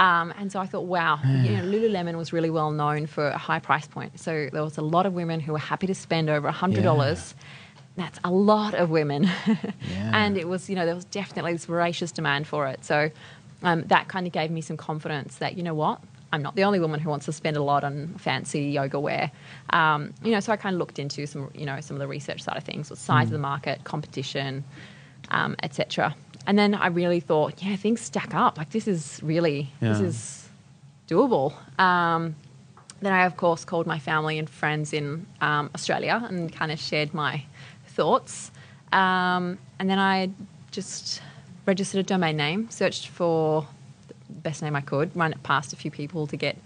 [0.01, 3.37] Um, and so I thought, wow, you know, Lululemon was really well known for a
[3.37, 4.19] high price point.
[4.19, 7.35] So there was a lot of women who were happy to spend over $100.
[7.97, 9.29] That's a lot of women.
[10.15, 12.83] and it was, you know, there was definitely this voracious demand for it.
[12.83, 13.11] So
[13.63, 16.01] um, that kind of gave me some confidence that, you know what,
[16.33, 19.31] I'm not the only woman who wants to spend a lot on fancy yoga wear.
[19.71, 22.09] Um, you know, so I kind of looked into some, you know, some of the
[22.09, 24.65] research side of things, the size of the market, competition,
[25.31, 26.15] um, etc.
[26.47, 28.59] And then I really thought, yeah, things stack up.
[28.59, 30.49] Like this is really, this is
[31.09, 31.53] doable.
[31.79, 32.35] Um,
[33.03, 36.79] then I, of course, called my family and friends in um, Australia and kind of
[36.79, 37.45] shared my
[37.87, 38.51] thoughts.
[38.93, 40.31] Um, and then I
[40.71, 41.23] just
[41.67, 43.67] registered a domain name, searched for
[44.09, 46.57] the best name I could, run it past a few people to get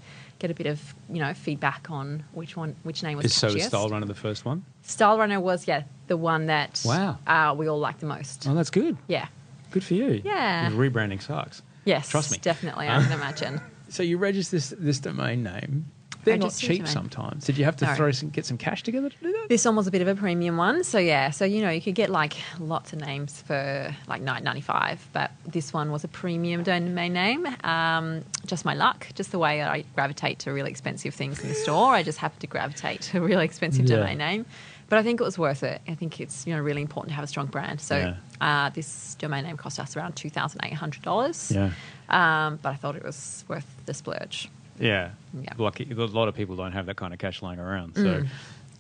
[0.41, 3.57] get a bit of you know feedback on which one, which name was Is so.
[3.57, 4.65] Style Runner the first one?
[4.83, 7.19] Style Runner was yeah the one that Wow.
[7.27, 8.47] uh, we all liked the most.
[8.49, 8.97] Oh, that's good.
[9.07, 9.27] Yeah.
[9.75, 10.23] Good for you.
[10.25, 10.69] Yeah.
[10.71, 11.63] Because Rebranding sucks.
[11.85, 12.09] Yes.
[12.09, 12.39] Trust me.
[12.41, 13.61] Definitely, I can imagine.
[13.89, 15.87] So you register this, this domain name.
[16.23, 16.93] They're not Registered cheap domain.
[16.93, 17.45] sometimes.
[17.45, 17.95] Did you have to No.
[17.97, 19.47] throw some, get some cash together to do that?
[19.51, 21.29] This one was a bit of a premium one, so yeah.
[21.31, 25.07] So you know, you could get like lots of names for like nine ninety five,
[25.13, 27.47] but this one was a premium domain name.
[27.63, 31.55] Um, just my luck, just the way I gravitate to really expensive things in the
[31.55, 31.93] store.
[31.93, 33.97] I just happened to gravitate to a really expensive Yeah.
[33.97, 34.47] domain name,
[34.89, 35.81] but I think it was worth it.
[35.89, 37.81] I think it's you know really important to have a strong brand.
[37.81, 38.17] So Yeah.
[38.41, 41.51] uh, this domain name cost us around two thousand eight hundred dollars.
[41.51, 41.71] Yeah.
[42.09, 44.49] Um, but I thought it was worth the splurge.
[44.79, 45.11] Yeah.
[45.41, 45.51] Yeah.
[45.57, 47.95] Lucky, a lot of people don't have that kind of cash lying around.
[47.97, 48.25] So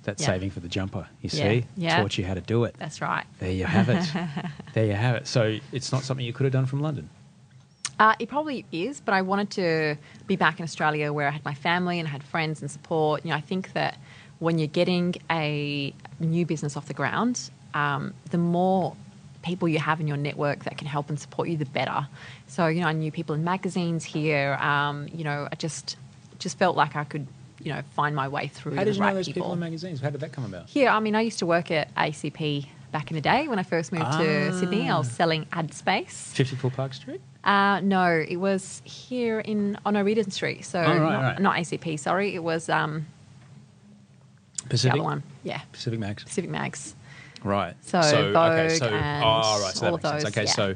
[0.02, 0.26] that's Yeah.
[0.26, 1.06] saving for the jumper.
[1.22, 1.42] You Yeah.
[1.42, 1.66] see?
[1.76, 2.00] Yeah.
[2.00, 2.74] Taught you how to do it.
[2.78, 3.24] That's right.
[3.38, 4.04] There you have it.
[4.74, 5.26] there you have it.
[5.26, 7.08] So it's not something you could have done from London.
[7.98, 11.44] Uh, it probably is, but I wanted to be back in Australia where I had
[11.44, 13.24] my family and I had friends and support.
[13.24, 13.96] You know, I think that
[14.44, 18.94] when you're getting a new business off the ground, um, the more
[19.42, 22.06] people you have in your network that can help and support you, the better.
[22.46, 24.54] So, you know, I knew people in magazines here.
[24.60, 25.96] Um, you know, I just
[26.38, 27.26] just felt like I could,
[27.62, 29.42] you know, find my way through How the did you right know those people.
[29.42, 30.00] people in magazines?
[30.00, 30.68] How did that come about?
[30.68, 33.62] Here, I mean, I used to work at ACP back in the day when I
[33.64, 34.88] first moved to Sydney.
[34.90, 36.32] I was selling ad space.
[36.34, 37.20] 54 Park Street?
[37.44, 40.64] Uh, no, it was here in on O'Riordan Street.
[40.64, 41.38] So Oh, right, not, right.
[41.40, 41.98] not ACP.
[41.98, 43.06] Sorry, it was um,
[44.64, 44.94] the Pacific?
[44.94, 45.22] other one.
[45.42, 46.24] Yeah, Pacific Mags.
[46.24, 46.94] Pacific Mags.
[47.42, 47.74] Right.
[47.82, 50.22] So okay, Vogue so and oh, right, so that all makes of sense.
[50.24, 50.52] those, Okay, yeah.
[50.52, 50.74] so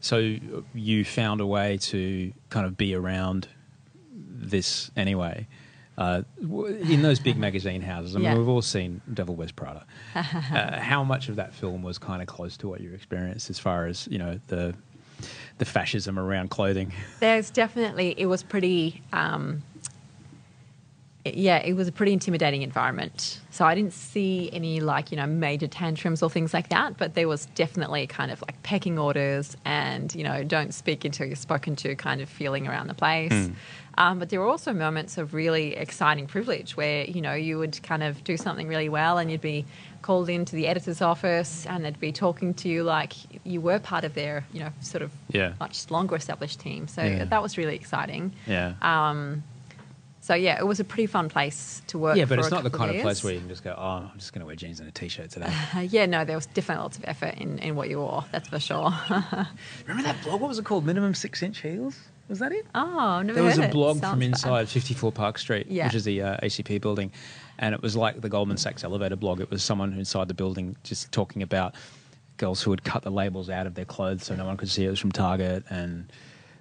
[0.00, 3.48] so you found a way to kind of be around
[4.14, 5.46] this anyway.
[5.98, 8.38] Uh, in those big magazine houses, I mean, Yeah.
[8.38, 9.84] we've all seen Devil Wears Prada.
[10.14, 13.58] uh, how much of that film was kind of close to what you experienced, as
[13.58, 14.74] far as you know the
[15.58, 16.92] the fascism around clothing?
[17.20, 19.02] There's definitely it was pretty.
[19.12, 19.62] Um,
[21.24, 23.40] yeah, it was a pretty intimidating environment.
[23.50, 27.14] So I didn't see any like you know major tantrums or things like that, but
[27.14, 31.36] there was definitely kind of like pecking orders and you know don't speak until you're
[31.36, 33.50] spoken to kind of feeling around the place.
[33.98, 37.80] Um, but there were also moments of really exciting privilege where you know you would
[37.82, 39.64] kind of do something really well and you'd be
[40.00, 43.12] called into the editor's office and they'd be talking to you like
[43.44, 45.52] you were part of their you know sort of Yeah.
[45.60, 46.88] much longer established team.
[46.88, 47.24] So Yeah.
[47.26, 48.32] that was really exciting.
[48.46, 48.72] Yeah.
[50.22, 52.16] So yeah, it was a pretty fun place to work.
[52.16, 53.02] yeah, but it's not the kind of years.
[53.02, 54.92] place where you can just go, oh, I'm just going to wear jeans and a
[54.92, 55.52] t-shirt today.
[55.74, 58.24] Uh, yeah, no, there was definitely lots of effort in, in what you wore.
[58.30, 58.94] That's for sure.
[59.88, 60.40] Remember that blog?
[60.40, 60.86] What was it called?
[60.86, 61.98] Minimum six inch heels?
[62.28, 62.64] Was that it?
[62.76, 64.22] oh, never there was a blog from fun.
[64.22, 65.86] inside 54 Park Street, Yeah.
[65.86, 67.10] which is the uh, ACP building,
[67.58, 69.40] and it was like the Goldman Sachs elevator blog.
[69.40, 71.74] It was someone inside the building just talking about
[72.36, 74.84] girls who had cut the labels out of their clothes so no one could see
[74.86, 76.10] it was from Target, and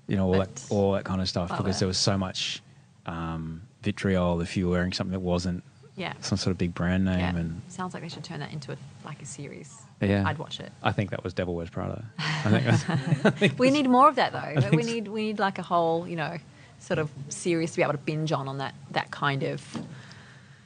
[0.07, 1.79] you know all that all that kind of stuff because it.
[1.81, 2.61] there was so much
[3.05, 5.63] um, vitriol if you were wearing something that wasn't
[5.95, 6.13] Yeah.
[6.21, 7.35] some sort of big brand name, Yeah.
[7.35, 9.75] and Sounds like they should turn that into a, like a series.
[10.01, 10.71] yeah, I'd watch it.
[10.83, 12.03] I think that was Devil Wears Prada.
[12.19, 14.69] I think that's, We need more of that though.
[14.75, 16.37] We need we need like a whole you know
[16.79, 19.63] sort of series to be able to binge on on that that kind of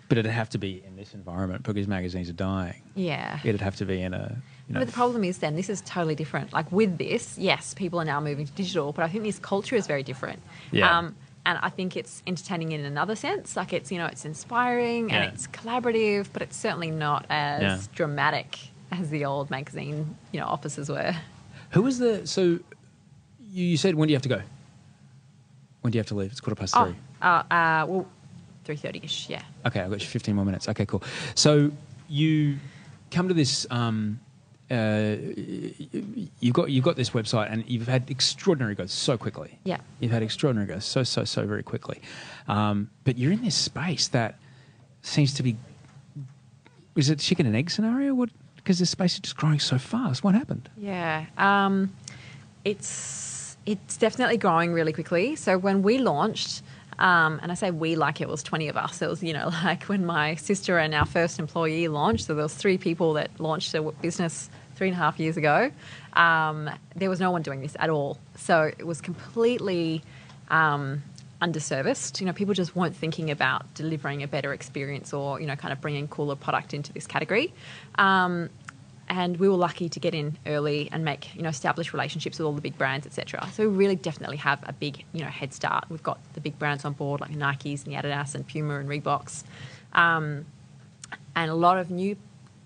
[0.07, 2.81] But it'd have to be in this environment because magazines are dying.
[2.95, 3.39] Yeah.
[3.43, 4.37] It'd have to be in a.
[4.67, 6.51] You know, But the problem is then this is totally different.
[6.53, 9.75] Like with this, yes, people are now moving to digital, but I think this culture
[9.75, 10.39] is very different.
[10.39, 11.09] Um, Yeah.
[11.45, 13.55] And I think it's entertaining in another sense.
[13.55, 15.21] Like it's, you know, it's inspiring Yeah.
[15.23, 17.81] and it's collaborative, but it's certainly not as Yeah.
[17.93, 18.57] dramatic
[18.91, 21.15] as the old magazine, you know, offices were.
[21.71, 22.41] Who was the so?
[22.41, 24.41] You, you said when do you have to go?
[25.81, 26.31] When do you have to leave?
[26.31, 26.95] It's quarter past Oh, three.
[27.21, 28.07] uh, uh, well,
[28.65, 29.43] 3.30ish, yeah.
[29.67, 30.67] Okay, I've got you 15 more minutes.
[30.67, 31.03] Okay, cool.
[31.35, 31.71] So
[32.09, 32.57] you
[33.11, 33.67] come to this.
[33.69, 34.19] Um,
[34.71, 35.15] uh,
[36.39, 39.59] you've got you've got this website, and you've had extraordinary growth so quickly.
[39.63, 39.77] Yeah.
[39.99, 42.01] you've had extraordinary growth so so so very quickly.
[42.47, 44.39] Um, but you're in this space that
[45.01, 45.55] seems to be.
[46.95, 48.13] Is it chicken and egg scenario?
[48.13, 48.29] What?
[48.55, 50.23] Because this space is just growing so fast.
[50.23, 50.69] What happened?
[50.77, 51.93] Yeah, um,
[52.63, 55.35] it's it's definitely growing really quickly.
[55.35, 56.63] So when we launched,
[56.99, 59.01] um, and I say we like it was twenty of us.
[59.01, 62.25] It was you know like when my sister and our first employee launched.
[62.25, 65.71] So there was three people that launched a business three and a half years ago.
[66.13, 68.17] Um, there was no one doing this at all.
[68.35, 70.03] So it was completely.
[70.49, 71.03] Um,
[71.41, 72.19] underserviced.
[72.21, 75.71] You know, people just weren't thinking about delivering a better experience or you know, kind
[75.71, 77.53] of bringing cooler product into this category.
[77.95, 78.49] Um,
[79.07, 82.45] and we were lucky to get in early and make you know establish relationships with
[82.45, 83.47] all the big brands, etc.
[83.53, 85.85] So we really definitely have a big you know head start.
[85.89, 88.89] We've got the big brands on board like Nikes and the Adidas and Puma and
[88.89, 89.43] Reeboks,
[89.93, 90.45] um,
[91.35, 92.15] and a lot of new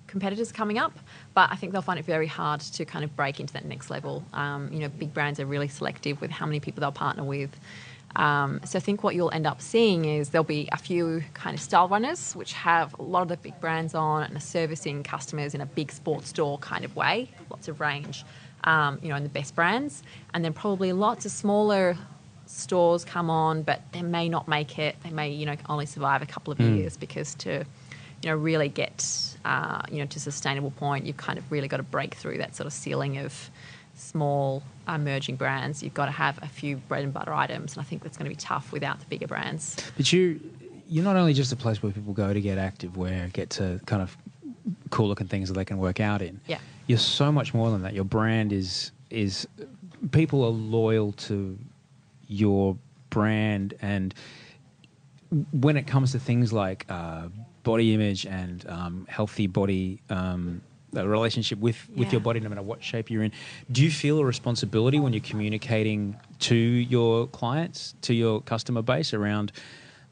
[0.07, 0.93] competitors coming up.
[1.33, 3.89] But I think they'll find it very hard to kind of break into that next
[3.89, 4.23] level.
[4.33, 7.51] Um, you know, big brands are really selective with how many people they'll partner with.
[8.15, 11.55] Um, so I think what you'll end up seeing is there'll be a few kind
[11.55, 15.03] of style runners which have a lot of the big brands on and are servicing
[15.03, 18.25] customers in a big sports store kind of way, lots of range,
[18.63, 20.03] um, you know, and the best brands,
[20.33, 21.97] and then probably lots of smaller
[22.45, 24.95] stores come on, but they may not make it.
[25.03, 27.63] They may, you know, only survive a couple of years because to,
[28.23, 29.05] you know, really get,
[29.45, 32.55] uh, you know, to sustainable point, you've kind of really got to break through that
[32.55, 33.51] sort of ceiling of
[33.99, 35.83] small emerging brands.
[35.83, 38.29] You've got to have a few bread and butter items, and I think that's going
[38.29, 39.77] to be tough without the bigger brands.
[39.97, 40.39] But you,
[40.87, 43.79] you're not only just a place where people go to get active, where get to
[43.85, 44.17] kind of
[44.89, 46.39] cool looking things that they can work out in.
[46.47, 46.59] Yeah.
[46.87, 47.93] You're so much more than that.
[47.93, 49.47] Your brand is is
[50.11, 51.57] people are loyal to
[52.27, 52.77] your
[53.09, 54.13] brand, and
[55.51, 57.27] when it comes to things like uh,
[57.63, 60.01] body image and um, healthy body.
[60.09, 60.61] Um,
[60.95, 62.13] a relationship with, with Yeah.
[62.13, 63.31] your body, no matter what shape you're in.
[63.71, 69.13] Do you feel a responsibility when you're communicating to your clients, to your customer base
[69.13, 69.51] around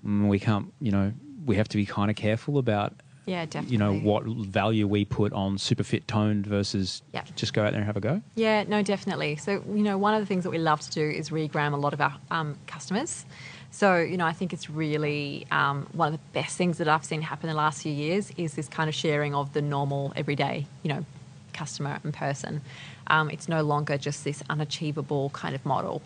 [0.06, 1.12] mm, we can't, you know,
[1.46, 2.94] we have to be kind of careful about,
[3.26, 3.72] Yeah, definitely.
[3.74, 7.24] you know, what value we put on super fit toned versus Yeah.
[7.36, 8.22] just go out there and have a go?
[8.36, 9.38] Yeah, no, definitely.
[9.38, 11.78] So, you know, one of the things that we love to do is regram a
[11.78, 13.26] lot of our um, customers.
[13.72, 17.06] So, you know, I think it's really um, one of the best things that I've
[17.06, 20.14] seen happen in the last few years is this kind of sharing of the normal,
[20.16, 21.06] everyday, you know,
[21.54, 22.62] customer and person.
[23.08, 26.02] Um, it's no longer just this unachievable kind of model.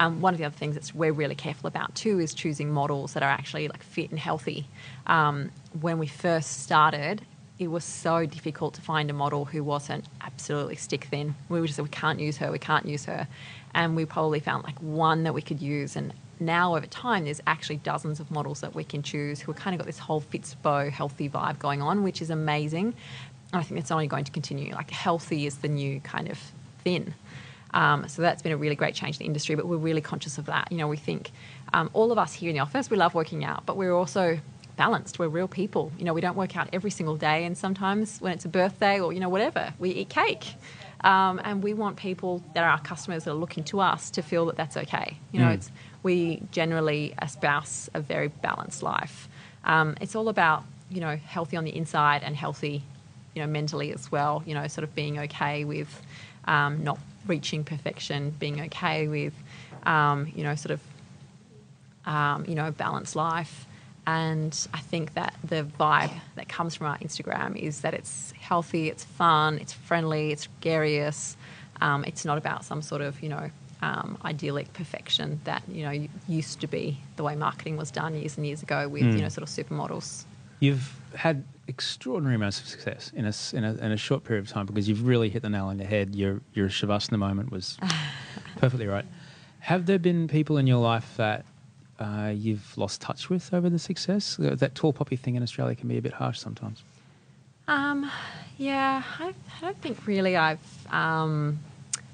[0.00, 3.12] Um, one of the other things that we're really careful about too is choosing models
[3.14, 4.66] that are actually like fit and healthy.
[5.06, 5.50] Um,
[5.80, 7.22] when we first started,
[7.58, 11.34] it was so difficult to find a model who wasn't absolutely stick thin.
[11.48, 13.28] We were just we can't use her, we can't use her,
[13.74, 15.94] and we probably found like one that we could use.
[15.96, 16.12] And
[16.46, 19.74] now over time, there's actually dozens of models that we can choose who have kind
[19.74, 22.94] of got this whole Fitspo healthy vibe going on, which is amazing.
[23.52, 24.74] And I think it's only going to continue.
[24.74, 26.38] Like healthy is the new kind of
[26.84, 27.14] thin.
[27.74, 30.38] Um, so that's been a really great change in the industry, but we're really conscious
[30.38, 30.70] of that.
[30.70, 31.30] You know, we think
[31.72, 34.38] um, all of us here in the office, we love working out, but we're also
[34.76, 35.18] balanced.
[35.18, 35.92] We're real people.
[35.98, 39.00] You know, we don't work out every single day, and sometimes when it's a birthday
[39.00, 40.54] or you know whatever, we eat cake.
[41.04, 44.22] Um, and we want people that are our customers that are looking to us to
[44.22, 45.18] feel that that's okay.
[45.32, 45.70] You know, it's
[46.02, 49.28] we generally espouse a very balanced life.
[49.64, 52.82] Um, it's all about you know healthy on the inside and healthy,
[53.34, 54.42] you know, mentally as well.
[54.46, 56.02] You know, sort of being okay with
[56.46, 59.34] um, not reaching perfection, being okay with
[59.84, 60.80] um, you know sort of
[62.04, 63.66] um, you know, a balanced life.
[64.06, 68.88] And I think that the vibe that comes from our Instagram is that it's healthy,
[68.88, 71.36] it's fun, it's friendly, it's gregarious.
[71.80, 73.50] Um, it's not about some sort of, you know,
[73.82, 78.36] um, idyllic perfection that, you know, used to be the way marketing was done years
[78.36, 80.24] and years ago with, you know, sort of supermodels.
[80.60, 84.50] You've had extraordinary amounts of success in a, in a, in a short period of
[84.50, 86.14] time because you've really hit the nail on the head.
[86.14, 87.76] Your, your Shavasana moment was
[88.56, 89.04] perfectly right.
[89.58, 91.44] Have there been people in your life that
[91.98, 94.38] uh, you've lost touch with over the success?
[94.38, 96.84] Uh, That tall poppy thing in Australia can be a bit harsh sometimes.
[97.68, 98.10] Um,
[98.58, 101.58] yeah, I, I don't think really I've um,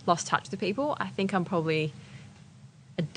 [0.09, 0.97] lost touch with people.
[0.99, 1.93] I think I'm probably,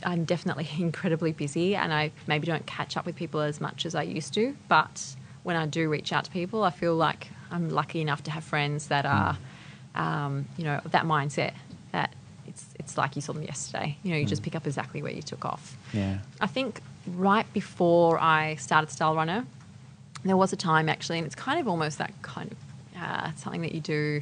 [0.03, 3.95] I'm definitely incredibly busy and I maybe don't catch up with people as much as
[3.95, 4.55] I used to.
[4.67, 8.31] But when I do reach out to people, I feel like I'm lucky enough to
[8.31, 9.37] have friends that are,
[9.95, 11.53] um, you know, that mindset
[11.91, 12.13] that
[12.47, 13.97] it's it's like you saw them yesterday.
[14.03, 15.77] You know, you just pick up exactly where you took off.
[15.93, 16.19] Yeah.
[16.39, 19.45] I think right before I started Style Runner,
[20.23, 22.57] there was a time actually, and it's kind of almost that kind of
[23.01, 24.21] uh, something that you do,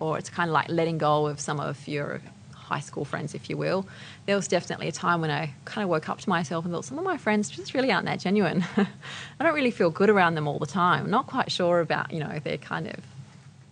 [0.00, 2.20] or it's kind of like letting go of some of your
[2.52, 3.86] high school friends, if you will.
[4.26, 6.84] There was definitely a time when I kind of woke up to myself and thought,
[6.84, 8.64] some of my friends just really aren't that genuine.
[8.76, 11.04] I don't really feel good around them all the time.
[11.04, 13.00] I'm not quite sure about, you know, their kind of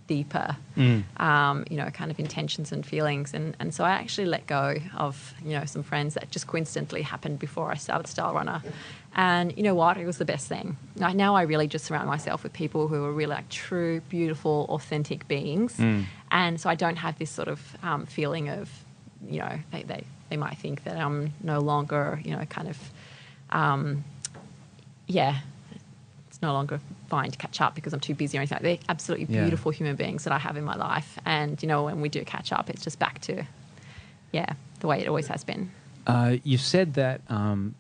[0.09, 0.57] deeper,
[1.19, 3.35] um, you know, kind of intentions and feelings.
[3.35, 7.03] And, and so I actually let go of, you know, some friends that just coincidentally
[7.03, 8.63] happened before I started Style Runner.
[9.15, 9.97] And you know what?
[9.97, 10.77] It was the best thing.
[10.97, 15.29] Now I really just surround myself with people who are really like true, beautiful, authentic
[15.29, 15.79] beings.
[16.31, 18.71] And so I don't have this sort of um, feeling of,
[19.27, 22.79] you know, they, they, they might think that I'm no longer, you know, kind of,
[23.51, 24.05] um,
[25.07, 25.39] yeah,
[26.29, 28.57] it's no longer fine to catch up because I'm too busy or anything.
[28.57, 29.43] Like They're absolutely Yeah.
[29.43, 31.19] beautiful human beings that I have in my life.
[31.25, 33.45] And, you know, when we do catch up, it's just back to,
[34.33, 35.71] yeah, the way it always has been.
[36.07, 37.75] Uh, you said that um,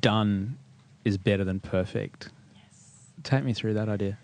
[0.00, 0.58] done
[1.04, 2.28] is better than perfect.
[2.54, 2.82] Yes.
[3.22, 4.18] Take me through that idea.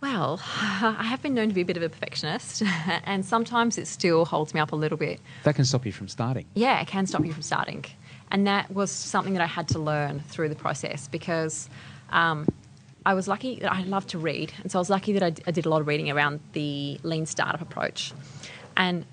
[0.00, 2.62] Well, I have been known to be a bit of a perfectionist,
[3.04, 5.20] and sometimes it still holds me up a little bit.
[5.44, 6.44] That can stop you from starting.
[6.54, 7.84] Yeah, it can stop you from starting.
[8.30, 11.68] And that was something that I had to learn through the process because
[12.10, 12.46] um,
[13.06, 14.52] I was lucky that I love to read.
[14.62, 16.40] And so I was lucky that I, d- I did a lot of reading around
[16.52, 18.12] the lean startup approach.
[18.76, 19.04] And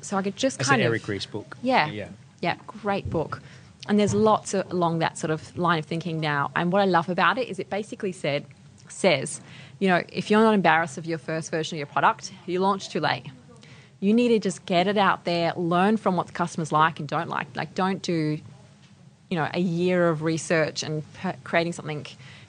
[0.00, 0.92] so I could just That's kind an of.
[0.92, 1.56] Eric Ries book.
[1.62, 1.88] Yeah.
[1.88, 2.08] Yeah.
[2.40, 3.42] Yeah, great book.
[3.88, 6.50] And there's lots of, along that sort of line of thinking now.
[6.54, 8.44] And what I love about it is it basically said,
[8.90, 9.40] says,
[9.78, 12.88] you know, if you're not embarrassed of your first version of your product, you launch
[12.88, 13.24] too late.
[14.00, 17.08] You need to just get it out there, learn from what the customers like and
[17.08, 17.48] don't like.
[17.56, 18.38] Like, don't do,
[19.28, 22.06] you know, a year of research and per- creating something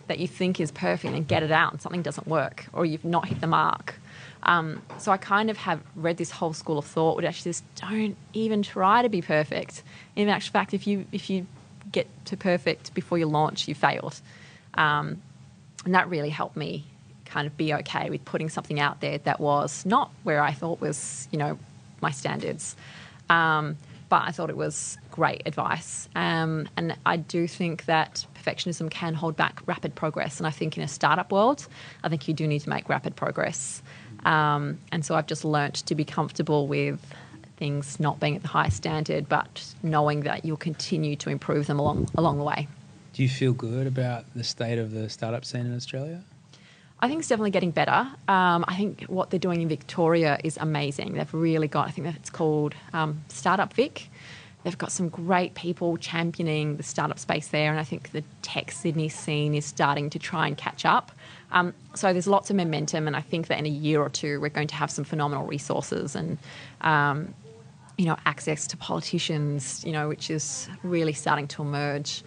[0.07, 3.05] that you think is perfect and get it out and something doesn't work or you've
[3.05, 3.95] not hit the mark.
[4.43, 7.63] Um, so I kind of have read this whole school of thought, which actually just
[7.75, 9.83] don't even try to be perfect.
[10.15, 11.45] In actual fact, if you if you
[11.91, 14.19] get to perfect before you launch, you failed.
[14.75, 15.21] Um,
[15.85, 16.85] and that really helped me
[17.25, 20.81] kind of be okay with putting something out there that was not where I thought
[20.81, 21.57] was, you know,
[22.01, 22.75] my standards.
[23.29, 23.77] Um,
[24.09, 26.09] but I thought it was great advice.
[26.15, 30.39] Um, and I do think that perfectionism can hold back rapid progress.
[30.39, 31.67] And I think in a startup world,
[32.03, 33.83] I think you do need to make rapid progress.
[34.25, 36.99] Um, and so I've just learnt to be comfortable with
[37.57, 41.77] things not being at the highest standard, but knowing that you'll continue to improve them
[41.77, 42.67] along along the way.
[43.19, 46.23] Do you feel good about the state of the startup scene in Australia?
[47.01, 48.07] I think it's definitely getting better.
[48.29, 51.15] Um, I think what they're doing in Victoria is amazing.
[51.15, 54.07] They've really got, I think that it's called um, Startup Vic.
[54.63, 58.71] They've got some great people championing the startup space there, and I think the tech
[58.71, 61.11] Sydney scene is starting to try and catch up.
[61.51, 64.39] Um, so there's lots of momentum, and I think that in a year or two,
[64.39, 66.37] we're going to have some phenomenal resources and
[66.79, 67.33] um,
[67.97, 72.23] you know, access to politicians, you know, which is really starting to emerge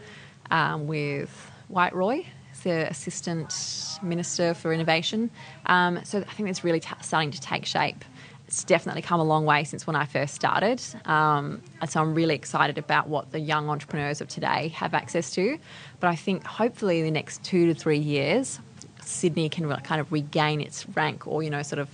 [0.53, 2.26] um, with Wyatt Roy,
[2.62, 5.30] the Assistant Minister for Innovation.
[5.66, 8.05] Um, so I think it's really ta starting to take shape.
[8.46, 10.82] It's definitely come a long way since when I first started.
[11.07, 15.30] Um, and so I'm really excited about what the young entrepreneurs of today have access
[15.32, 15.59] to.
[16.00, 18.61] But I think hopefully in the next two to three years,
[19.00, 21.88] Sydney can re- kind of regain its rank or, you know, sort of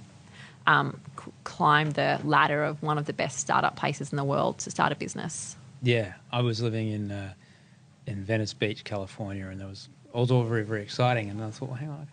[0.66, 4.58] um, c- climb the ladder of one of the best startup places in the world
[4.58, 5.56] to start a business.
[5.80, 7.34] Yeah, I was living in uh,
[8.08, 11.28] in Venice Beach, California, and there was it was all very very exciting.
[11.30, 12.08] And I thought, well, hang on,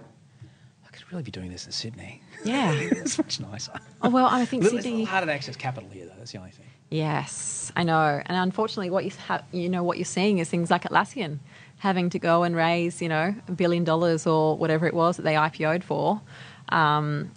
[0.85, 2.21] I could really be doing this in Sydney.
[2.43, 2.73] Yeah.
[2.79, 3.73] it's much nicer.
[4.01, 4.77] Oh, well, I think Sydney.
[4.77, 5.03] It's Sydney.
[5.05, 6.13] harder to access capital here, though.
[6.17, 6.65] That's the only thing.
[6.91, 8.21] Yes, I know.
[8.25, 11.39] And unfortunately, what you ha- you know what you're seeing is things like Atlassian
[11.79, 15.23] having to go and raise you know a billion dollars or whatever it was that
[15.23, 16.21] they IPO'd for,
[16.69, 17.31] um,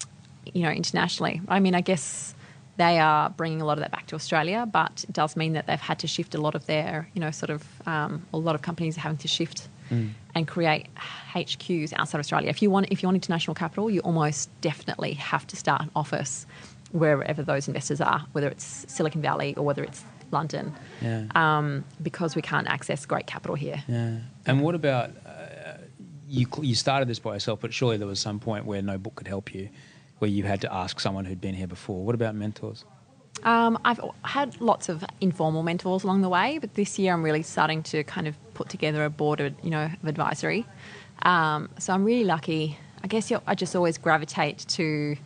[0.52, 1.40] you know, internationally.
[1.48, 2.34] I mean, I guess
[2.78, 5.66] they are bringing a lot of that back to Australia, but it does mean that
[5.66, 8.54] they've had to shift a lot of their you know sort of um, a lot
[8.54, 9.68] of companies are having to shift.
[10.34, 10.86] And create
[11.34, 12.50] HQs outside Australia.
[12.50, 15.90] If you want, if you want international capital, you almost definitely have to start an
[15.96, 16.44] office
[16.92, 21.24] wherever those investors are, whether it's Silicon Valley or whether it's London, Yeah.
[21.34, 23.82] um, because we can't access great capital here.
[23.88, 24.18] Yeah.
[24.44, 25.78] And what about uh,
[26.28, 26.46] you?
[26.60, 29.26] You started this by yourself, but surely there was some point where no book could
[29.28, 29.70] help you,
[30.18, 32.04] where you had to ask someone who'd been here before.
[32.04, 32.84] What about mentors?
[33.44, 37.42] Um, I've had lots of informal mentors along the way, but this year I'm really
[37.42, 40.66] starting to kind of put together a board of, you know, of advisory.
[41.22, 42.78] Um, so I'm really lucky.
[43.02, 45.16] I guess I just always gravitate to,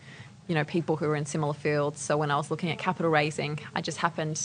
[0.49, 2.01] you know, people who are in similar fields.
[2.01, 4.40] So when I was looking at capital raising, I just happened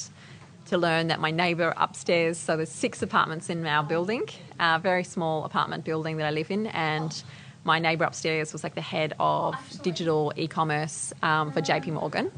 [0.68, 4.28] to learn that my neighbour upstairs, so there's six apartments in our building,
[4.60, 7.24] a very small apartment building that I live in, and
[7.68, 9.54] my neighbour upstairs was like the head of
[9.84, 12.32] digital e-commerce um, for JP Morgan.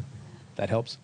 [0.56, 0.98] That helps.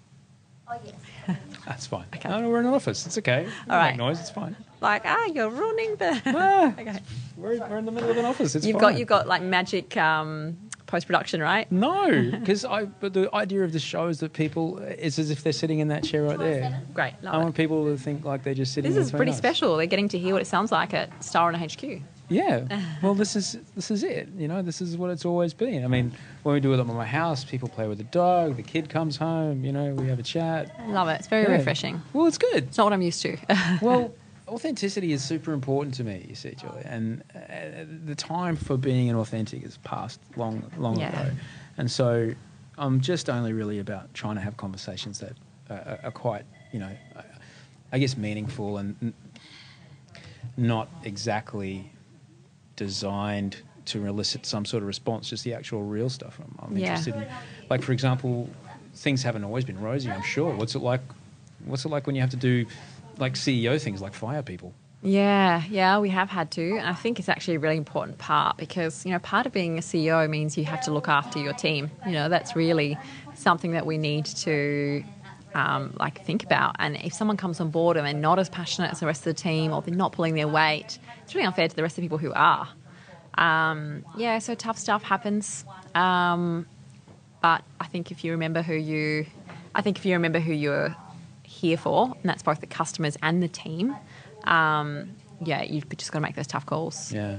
[0.68, 1.38] Oh, yes.
[1.66, 2.06] That's fine.
[2.16, 2.28] Okay.
[2.28, 3.06] No, no, we're in an office.
[3.06, 3.48] It's okay.
[3.70, 3.92] All right.
[3.92, 4.20] Make noise.
[4.20, 4.56] It's fine.
[4.82, 6.22] Like, ah, you're ruining the.
[6.26, 7.00] Ah, okay.
[7.38, 8.56] we're, we're in the middle of an office.
[8.56, 8.94] It's You've fine.
[8.94, 10.58] got you've got like magic um,
[10.88, 11.72] post production, right?
[11.72, 12.86] No, because I.
[12.86, 14.80] But the idea of the show is that people.
[14.80, 16.82] It's as if they're sitting in that chair right there.
[16.94, 17.44] Great, I love it.
[17.44, 18.92] want people to think like they're just sitting.
[18.92, 19.38] This is pretty nice.
[19.38, 19.78] special.
[19.78, 22.02] They're getting to hear what it sounds like at Star on HQ.
[22.30, 22.68] Yeah.
[23.02, 24.30] Well, this is this is it.
[24.36, 25.84] You know, this is what it's always been.
[25.84, 26.12] I mean,
[26.44, 28.56] when we do it at my house, people play with the dog.
[28.56, 29.64] The kid comes home.
[29.64, 30.72] You know, we have a chat.
[30.80, 31.20] I love it.
[31.20, 31.58] It's very Yeah.
[31.58, 32.02] refreshing.
[32.14, 32.64] Well, it's good.
[32.64, 33.38] It's not what I'm used to.
[33.82, 34.12] well,
[34.48, 36.26] authenticity is super important to me.
[36.28, 40.98] You see, Julie, and uh, the time for being an authentic is past long, long
[41.00, 41.10] Yeah.
[41.10, 41.32] ago,
[41.78, 42.34] and so
[42.78, 45.34] I'm just only really about trying to have conversations that
[45.70, 46.92] are quite, you know,
[47.92, 49.14] I guess meaningful and
[50.58, 51.92] not exactly
[52.76, 56.40] designed to elicit some sort of response, just the actual real stuff.
[56.42, 56.84] I'm, I'm Yeah.
[56.90, 57.28] interested in,
[57.70, 58.50] like for example,
[58.96, 60.10] things haven't always been rosy.
[60.10, 60.54] I'm sure.
[60.56, 61.02] What's it like?
[61.66, 62.66] What's it like when you have to do
[63.18, 64.74] like CEO things, like fire people?
[65.02, 66.78] Yeah, yeah, we have had to.
[66.78, 69.78] And I think it's actually a really important part because, you know, part of being
[69.78, 71.92] a CEO means you have to look after your team.
[72.08, 72.98] You know, that's really
[73.36, 75.04] something that we need to
[75.56, 76.76] um, like think about.
[76.78, 79.36] And if someone comes on board and they're not as passionate as the rest of
[79.36, 82.02] the team or they're not pulling their weight, it's really unfair to the rest of
[82.02, 82.68] the people who are.
[83.38, 85.66] Um, yeah, so tough stuff happens.
[85.96, 86.68] Um,
[87.42, 89.26] but I think if you remember who you,
[89.74, 90.96] I think if you remember who you're
[91.44, 93.96] here for, and that's both the customers and the team,
[94.44, 97.14] um, yeah, you've just got to make those tough calls.
[97.14, 97.38] Yeah.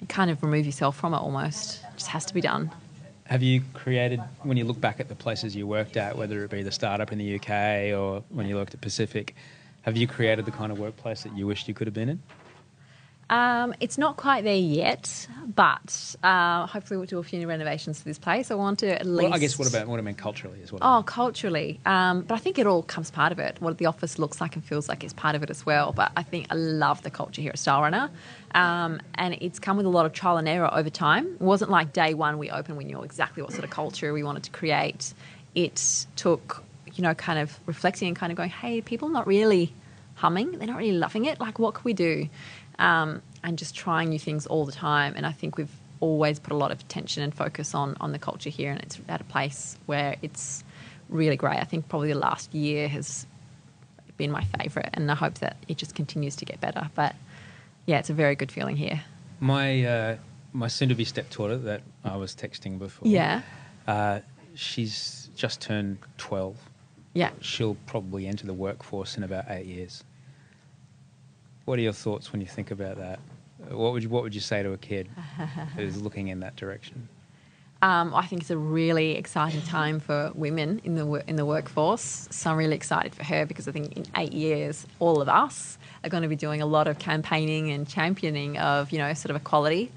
[0.00, 1.80] You kind of remove yourself from it almost.
[1.92, 2.72] It just has to be done.
[3.32, 6.50] Have you created, when you look back at the places you worked at, whether it
[6.50, 9.34] be the startup in the UK or when you worked at Pacific,
[9.80, 12.22] have you created the kind of workplace that you wished you could have been in?
[13.30, 18.04] Um, it's not quite there yet, but uh, hopefully we'll do a few renovations to
[18.04, 18.50] this place.
[18.50, 19.24] I want to at least.
[19.24, 20.80] Well, I guess what about what I mean culturally as well.
[20.82, 21.80] Oh, culturally.
[21.86, 23.56] Um, but I think it all comes part of it.
[23.60, 25.92] What the office looks like and feels like is part of it as well.
[25.92, 28.10] But I think I love the culture here at Style Runner.
[28.54, 31.26] Um, and it's come with a lot of trial and error over time.
[31.26, 34.22] It wasn't like day one we opened, we knew exactly what sort of culture we
[34.22, 35.14] wanted to create.
[35.54, 36.62] It took,
[36.94, 39.72] you know, kind of reflecting and kind of going, hey, people not really
[40.14, 40.52] humming.
[40.52, 41.40] They're not really loving it.
[41.40, 42.28] Like, what can we do?
[42.78, 45.14] Um, and just trying new things all the time.
[45.16, 45.70] And I think we've
[46.00, 48.98] always put a lot of attention and focus on on the culture here, and it's
[49.08, 50.64] at a place where it's
[51.08, 51.58] really great.
[51.58, 53.26] I think probably the last year has
[54.16, 56.90] been my favourite, and I hope that it just continues to get better.
[56.94, 57.14] But
[57.86, 59.02] yeah, it's a very good feeling here.
[59.40, 60.16] My uh,
[60.52, 63.08] my soon-to-be stepdaughter that I was texting before.
[63.08, 63.42] Yeah,
[63.86, 64.20] Uh,
[64.54, 66.56] she's just turned twelve.
[67.14, 67.30] yeah.
[67.40, 70.04] She'll probably enter the workforce in about eight years.
[71.64, 73.20] What are your thoughts when you think about that?
[73.70, 75.08] Uh, What would you, what would you say to a kid
[75.76, 77.08] who's looking in that direction?
[77.82, 82.28] Um, I think it's a really exciting time for women in the in the workforce.
[82.30, 85.78] So I'm really excited for her because I think in eight years, all of us
[86.04, 89.30] are going to be doing a lot of campaigning and championing of you know sort
[89.30, 89.90] of equality.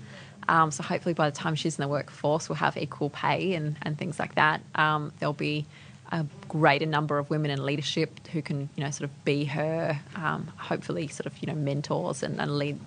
[0.47, 3.77] Um, so hopefully, by the time she's in the workforce, we'll have equal pay and,
[3.83, 4.61] and things like that.
[4.73, 5.67] Um, there'll be
[6.11, 9.99] a greater number of women in leadership who can you know sort of be her,
[10.15, 12.79] um, hopefully sort of you know mentors and, and lead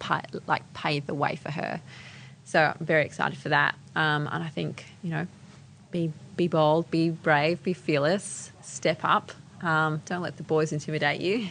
[0.47, 1.81] like pave the way for her.
[2.49, 3.75] So I'm very excited for that.
[3.95, 5.27] Um, and I think, you know,
[5.91, 9.33] be be bold, be brave, be fearless, step up.
[9.61, 11.47] Um, don't let the boys intimidate you.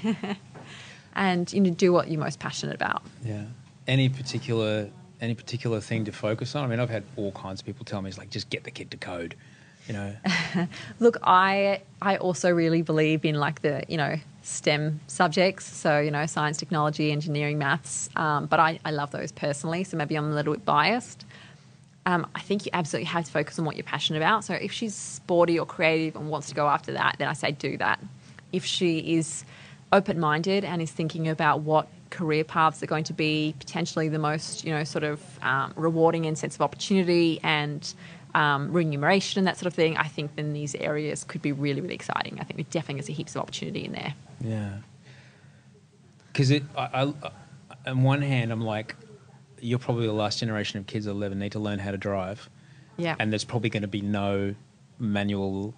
[1.14, 3.04] and, you know, do what you're most passionate about.
[3.24, 3.44] Yeah.
[3.86, 4.90] Any particular
[5.22, 6.64] any particular thing to focus on?
[6.64, 8.72] I mean, I've had all kinds of people tell me it's like just get the
[8.72, 9.36] kid to code.
[9.88, 10.16] You know.
[11.00, 16.12] Look, I I also really believe in like the you know STEM subjects, so you
[16.12, 18.10] know science, technology, engineering, maths.
[18.16, 21.26] Um, but I, I love those personally, so maybe I'm a little bit biased.
[22.06, 24.46] Um, I think you absolutely have to focus on what you're passionate about.
[24.46, 27.52] So if she's sporty or creative and wants to go after that, then I say
[27.52, 28.00] do that.
[28.54, 29.44] If she is
[29.92, 34.20] open minded and is thinking about what career paths are going to be potentially the
[34.20, 37.94] most, you know, sort of um, rewarding and sense of opportunity and
[38.38, 41.82] um, remuneration and that sort of thing, I think then these areas could be really,
[41.82, 42.40] really exciting.
[42.40, 44.14] I think there definitely is a heaps of opportunity in there.
[44.42, 44.74] Yeah.
[46.32, 48.96] Because it, I, I, on one hand, I'm like,
[49.60, 52.48] you're probably the last generation of kids that'll ever need to learn how to drive,
[52.98, 53.16] Yeah.
[53.20, 54.54] and there's probably going to be no
[55.00, 55.74] manual,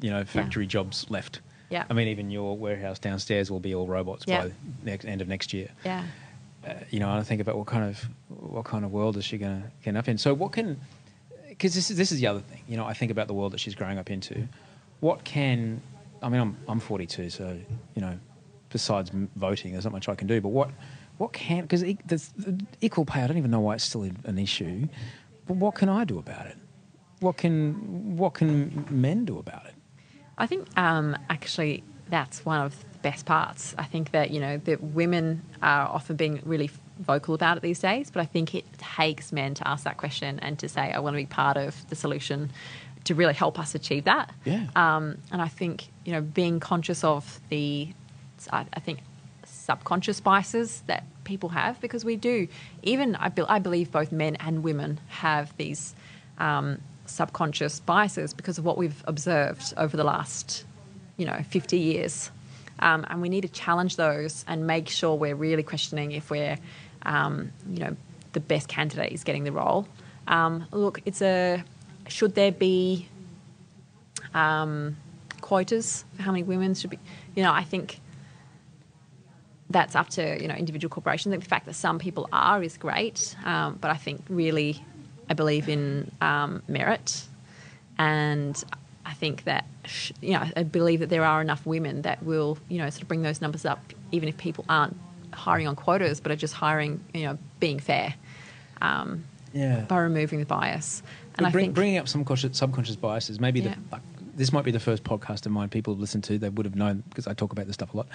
[0.00, 1.40] you know, factory jobs left.
[1.70, 1.84] Yeah.
[1.90, 4.42] I mean, even your warehouse downstairs will be all robots Yeah.
[4.46, 4.52] by
[4.84, 5.68] next end of next year.
[5.84, 6.04] yeah.
[6.66, 9.36] Uh, you know, I think about what kind of what kind of world is she
[9.36, 10.16] going to get up in.
[10.16, 10.80] So, what can
[11.56, 12.62] because this is this is the other thing.
[12.68, 14.48] You know, I think about the world that she's growing up into.
[15.00, 15.80] What can
[16.22, 16.40] I mean?
[16.40, 17.58] I'm I'm 42, so
[17.94, 18.18] you know,
[18.70, 19.72] besides voting.
[19.72, 20.40] There's not much I can do.
[20.40, 20.70] But what
[21.18, 21.98] what can because e-
[22.80, 23.22] equal pay?
[23.22, 24.88] I don't even know why it's still an issue.
[25.46, 26.56] But what can I do about it?
[27.20, 29.74] What can what can men do about it?
[30.36, 33.74] I think um, actually that's one of the best parts.
[33.78, 37.80] I think that you know that women are often being really vocal about it these
[37.80, 40.98] days, but I think it takes men to ask that question and to say, "I
[41.00, 42.50] want to be part of the solution."
[43.04, 44.64] To really help us achieve that, Yeah.
[44.74, 47.92] Um, and I think you know being conscious of the,
[48.50, 49.00] I, I think
[49.44, 52.48] subconscious biases that people have because we do
[52.82, 55.94] even I, be, I believe both men and women have these
[56.38, 60.64] um, subconscious biases because of what we've observed over the last
[61.16, 62.30] you know 50 years
[62.80, 66.58] um, and we need to challenge those and make sure we're really questioning if we're
[67.06, 67.96] um, you know
[68.32, 69.86] the best candidate is getting the role
[70.28, 71.62] um, look it's a
[72.08, 73.08] should there be
[74.34, 74.96] um,
[75.40, 76.98] quotas for how many women should be
[77.34, 78.00] you know i think
[79.70, 81.34] that's up to you know individual corporations.
[81.34, 84.82] The fact that some people are is great, um, but I think really,
[85.28, 87.24] I believe in um, merit,
[87.98, 88.62] and
[89.04, 89.66] I think that
[90.20, 93.08] you know I believe that there are enough women that will you know sort of
[93.08, 93.80] bring those numbers up,
[94.12, 94.96] even if people aren't
[95.34, 98.14] hiring on quotas, but are just hiring you know being fair
[98.82, 99.82] um, Yeah.
[99.82, 101.02] by removing the bias.
[101.36, 103.40] And bring, think bringing up some conscious, subconscious biases.
[103.40, 103.74] Maybe Yeah.
[103.74, 104.02] the, like,
[104.36, 106.38] this might be the first podcast of mine people have listened to.
[106.38, 108.06] They would have known because I talk about this stuff a lot.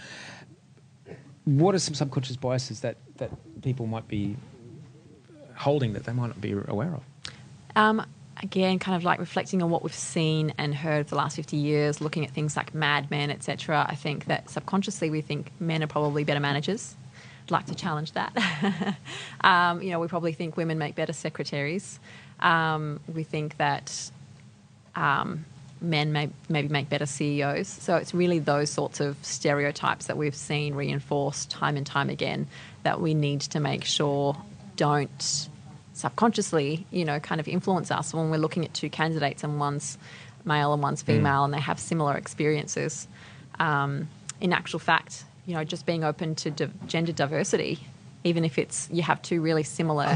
[1.45, 4.35] What are some subconscious biases that, that people might be
[5.55, 7.03] holding that they might not be aware of?
[7.75, 8.05] Um,
[8.41, 11.57] again, kind of like reflecting on what we've seen and heard for the last 50
[11.57, 13.85] years, looking at things like Mad Men, etc.
[13.89, 16.95] I think that subconsciously we think men are probably better managers.
[17.49, 18.95] Like to challenge that.
[19.41, 21.99] um, you know, we probably think women make better secretaries.
[22.39, 24.11] Um, we think that
[24.95, 25.45] um,
[25.81, 27.67] men may maybe make better CEOs.
[27.67, 32.47] So it's really those sorts of stereotypes that we've seen reinforced time and time again
[32.83, 34.37] that we need to make sure
[34.75, 35.49] don't
[35.93, 39.97] subconsciously, you know, kind of influence us when we're looking at two candidates and one's
[40.45, 43.07] male and one's female and they have similar experiences.
[43.59, 44.07] Um,
[44.39, 47.79] in actual fact, you know, just being open to di- gender diversity,
[48.23, 50.15] even if it's you have two really similar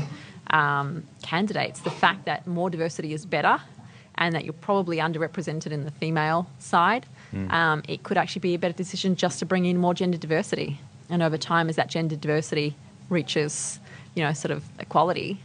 [0.51, 3.59] um, candidates, the fact that more diversity is better
[4.15, 7.07] and that you're probably underrepresented in the female side,
[7.49, 10.79] um, it could actually be a better decision just to bring in more gender diversity.
[11.09, 12.75] And over time, as that gender diversity
[13.09, 13.79] reaches,
[14.13, 15.39] you know, sort of equality,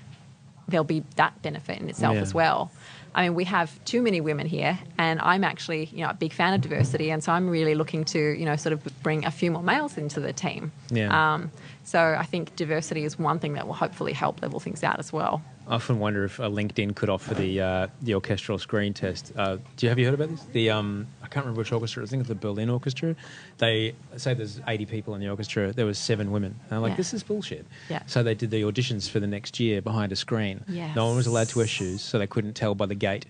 [0.69, 2.21] there'll be that benefit in itself Yeah.
[2.21, 2.71] as well.
[3.19, 6.33] I mean, we have too many women here, and I'm actually, you know, a big
[6.33, 9.31] fan of diversity, and so I'm really looking to, you know, sort of bring a
[9.33, 10.71] few more males into the team.
[10.91, 11.11] Yeah.
[11.35, 11.51] Um,
[11.89, 15.13] so I think diversity is one thing that will hopefully help level things out as
[15.13, 15.41] well.
[15.67, 19.33] I often wonder if uh, LinkedIn could offer the uh, the orchestral screen test.
[19.37, 20.43] Uh, do you have you heard about this?
[20.53, 22.03] The um, I can't remember which orchestra.
[22.03, 23.17] I think it's the Berlin Orchestra.
[23.59, 25.73] They say there's 80 people in the orchestra.
[25.73, 26.59] There was seven women.
[26.65, 26.97] And I'm like, Yeah.
[26.97, 27.67] this is bullshit.
[27.89, 28.03] Yeah.
[28.07, 30.63] So they did the auditions for the next year behind a screen.
[30.69, 30.95] Yes.
[30.97, 33.27] No one was allowed to wear shoes, so they couldn't tell by the gate,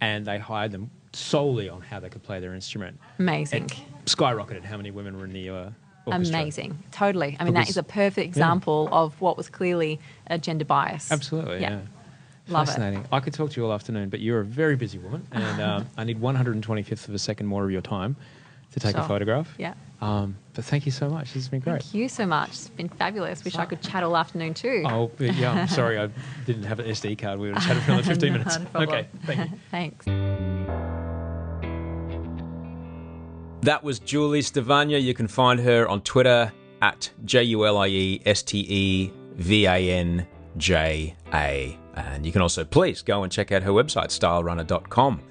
[0.00, 2.98] and they hired them solely on how they could play their instrument.
[3.18, 3.62] Amazing.
[3.62, 3.74] And
[4.06, 5.70] skyrocketed how many women were in the uh,
[6.06, 6.40] orchestra.
[6.40, 6.78] Amazing.
[6.92, 7.36] Totally.
[7.38, 11.10] I mean, that is a perfect example of what was clearly a gender bias.
[11.10, 11.80] Absolutely, yeah.
[12.48, 13.04] Love Fascinating.
[13.10, 15.86] I could talk to you all afternoon, but you're a very busy woman, and um,
[15.96, 18.14] I need 125th of a second more of your time
[18.72, 19.52] to take a photograph.
[19.58, 19.74] Yeah.
[20.00, 21.32] Um, but thank you so much.
[21.32, 21.82] This has been great.
[21.82, 22.50] Thank you so much.
[22.50, 23.42] It's been fabulous.
[23.42, 24.84] Wish I could chat all afternoon too.
[24.86, 25.52] Oh, yeah.
[25.52, 26.10] I'm sorry, I
[26.44, 27.40] didn't have an SD card.
[27.40, 28.58] We would have chatted for another 15 Not minutes.
[28.74, 29.58] Okay, thank you.
[29.70, 30.95] Thanks.
[33.62, 35.02] That was Julie Stevanja.
[35.02, 36.52] You can find her on Twitter
[36.82, 40.26] at J U L I E S T E V A N
[40.56, 41.78] J A.
[41.94, 45.22] And you can also please go and check out her website, stylerunner.com.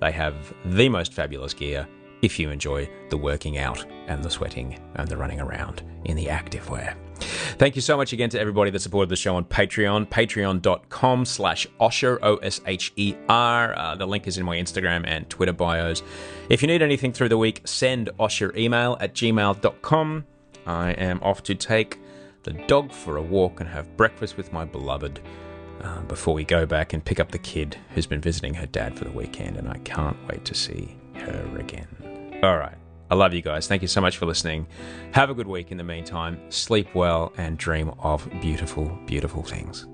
[0.00, 1.86] They have the most fabulous gear
[2.22, 6.28] if you enjoy the working out and the sweating and the running around in the
[6.28, 6.96] active wear.
[7.58, 11.66] Thank you so much again to everybody that supported the show on Patreon, patreon.com slash
[11.80, 13.78] Osher, O-S-H-E-R.
[13.78, 16.02] Uh, the link is in my Instagram and Twitter bios.
[16.50, 20.24] If you need anything through the week, send Osher email at gmail.com.
[20.66, 21.98] I am off to take
[22.42, 25.20] the dog for a walk and have breakfast with my beloved
[25.82, 28.96] uh, before we go back and pick up the kid who's been visiting her dad
[28.96, 31.95] for the weekend, and I can't wait to see her again.
[32.46, 32.78] All right.
[33.10, 33.66] I love you guys.
[33.66, 34.68] Thank you so much for listening.
[35.10, 36.40] Have a good week in the meantime.
[36.48, 39.84] Sleep well and dream of beautiful, beautiful things.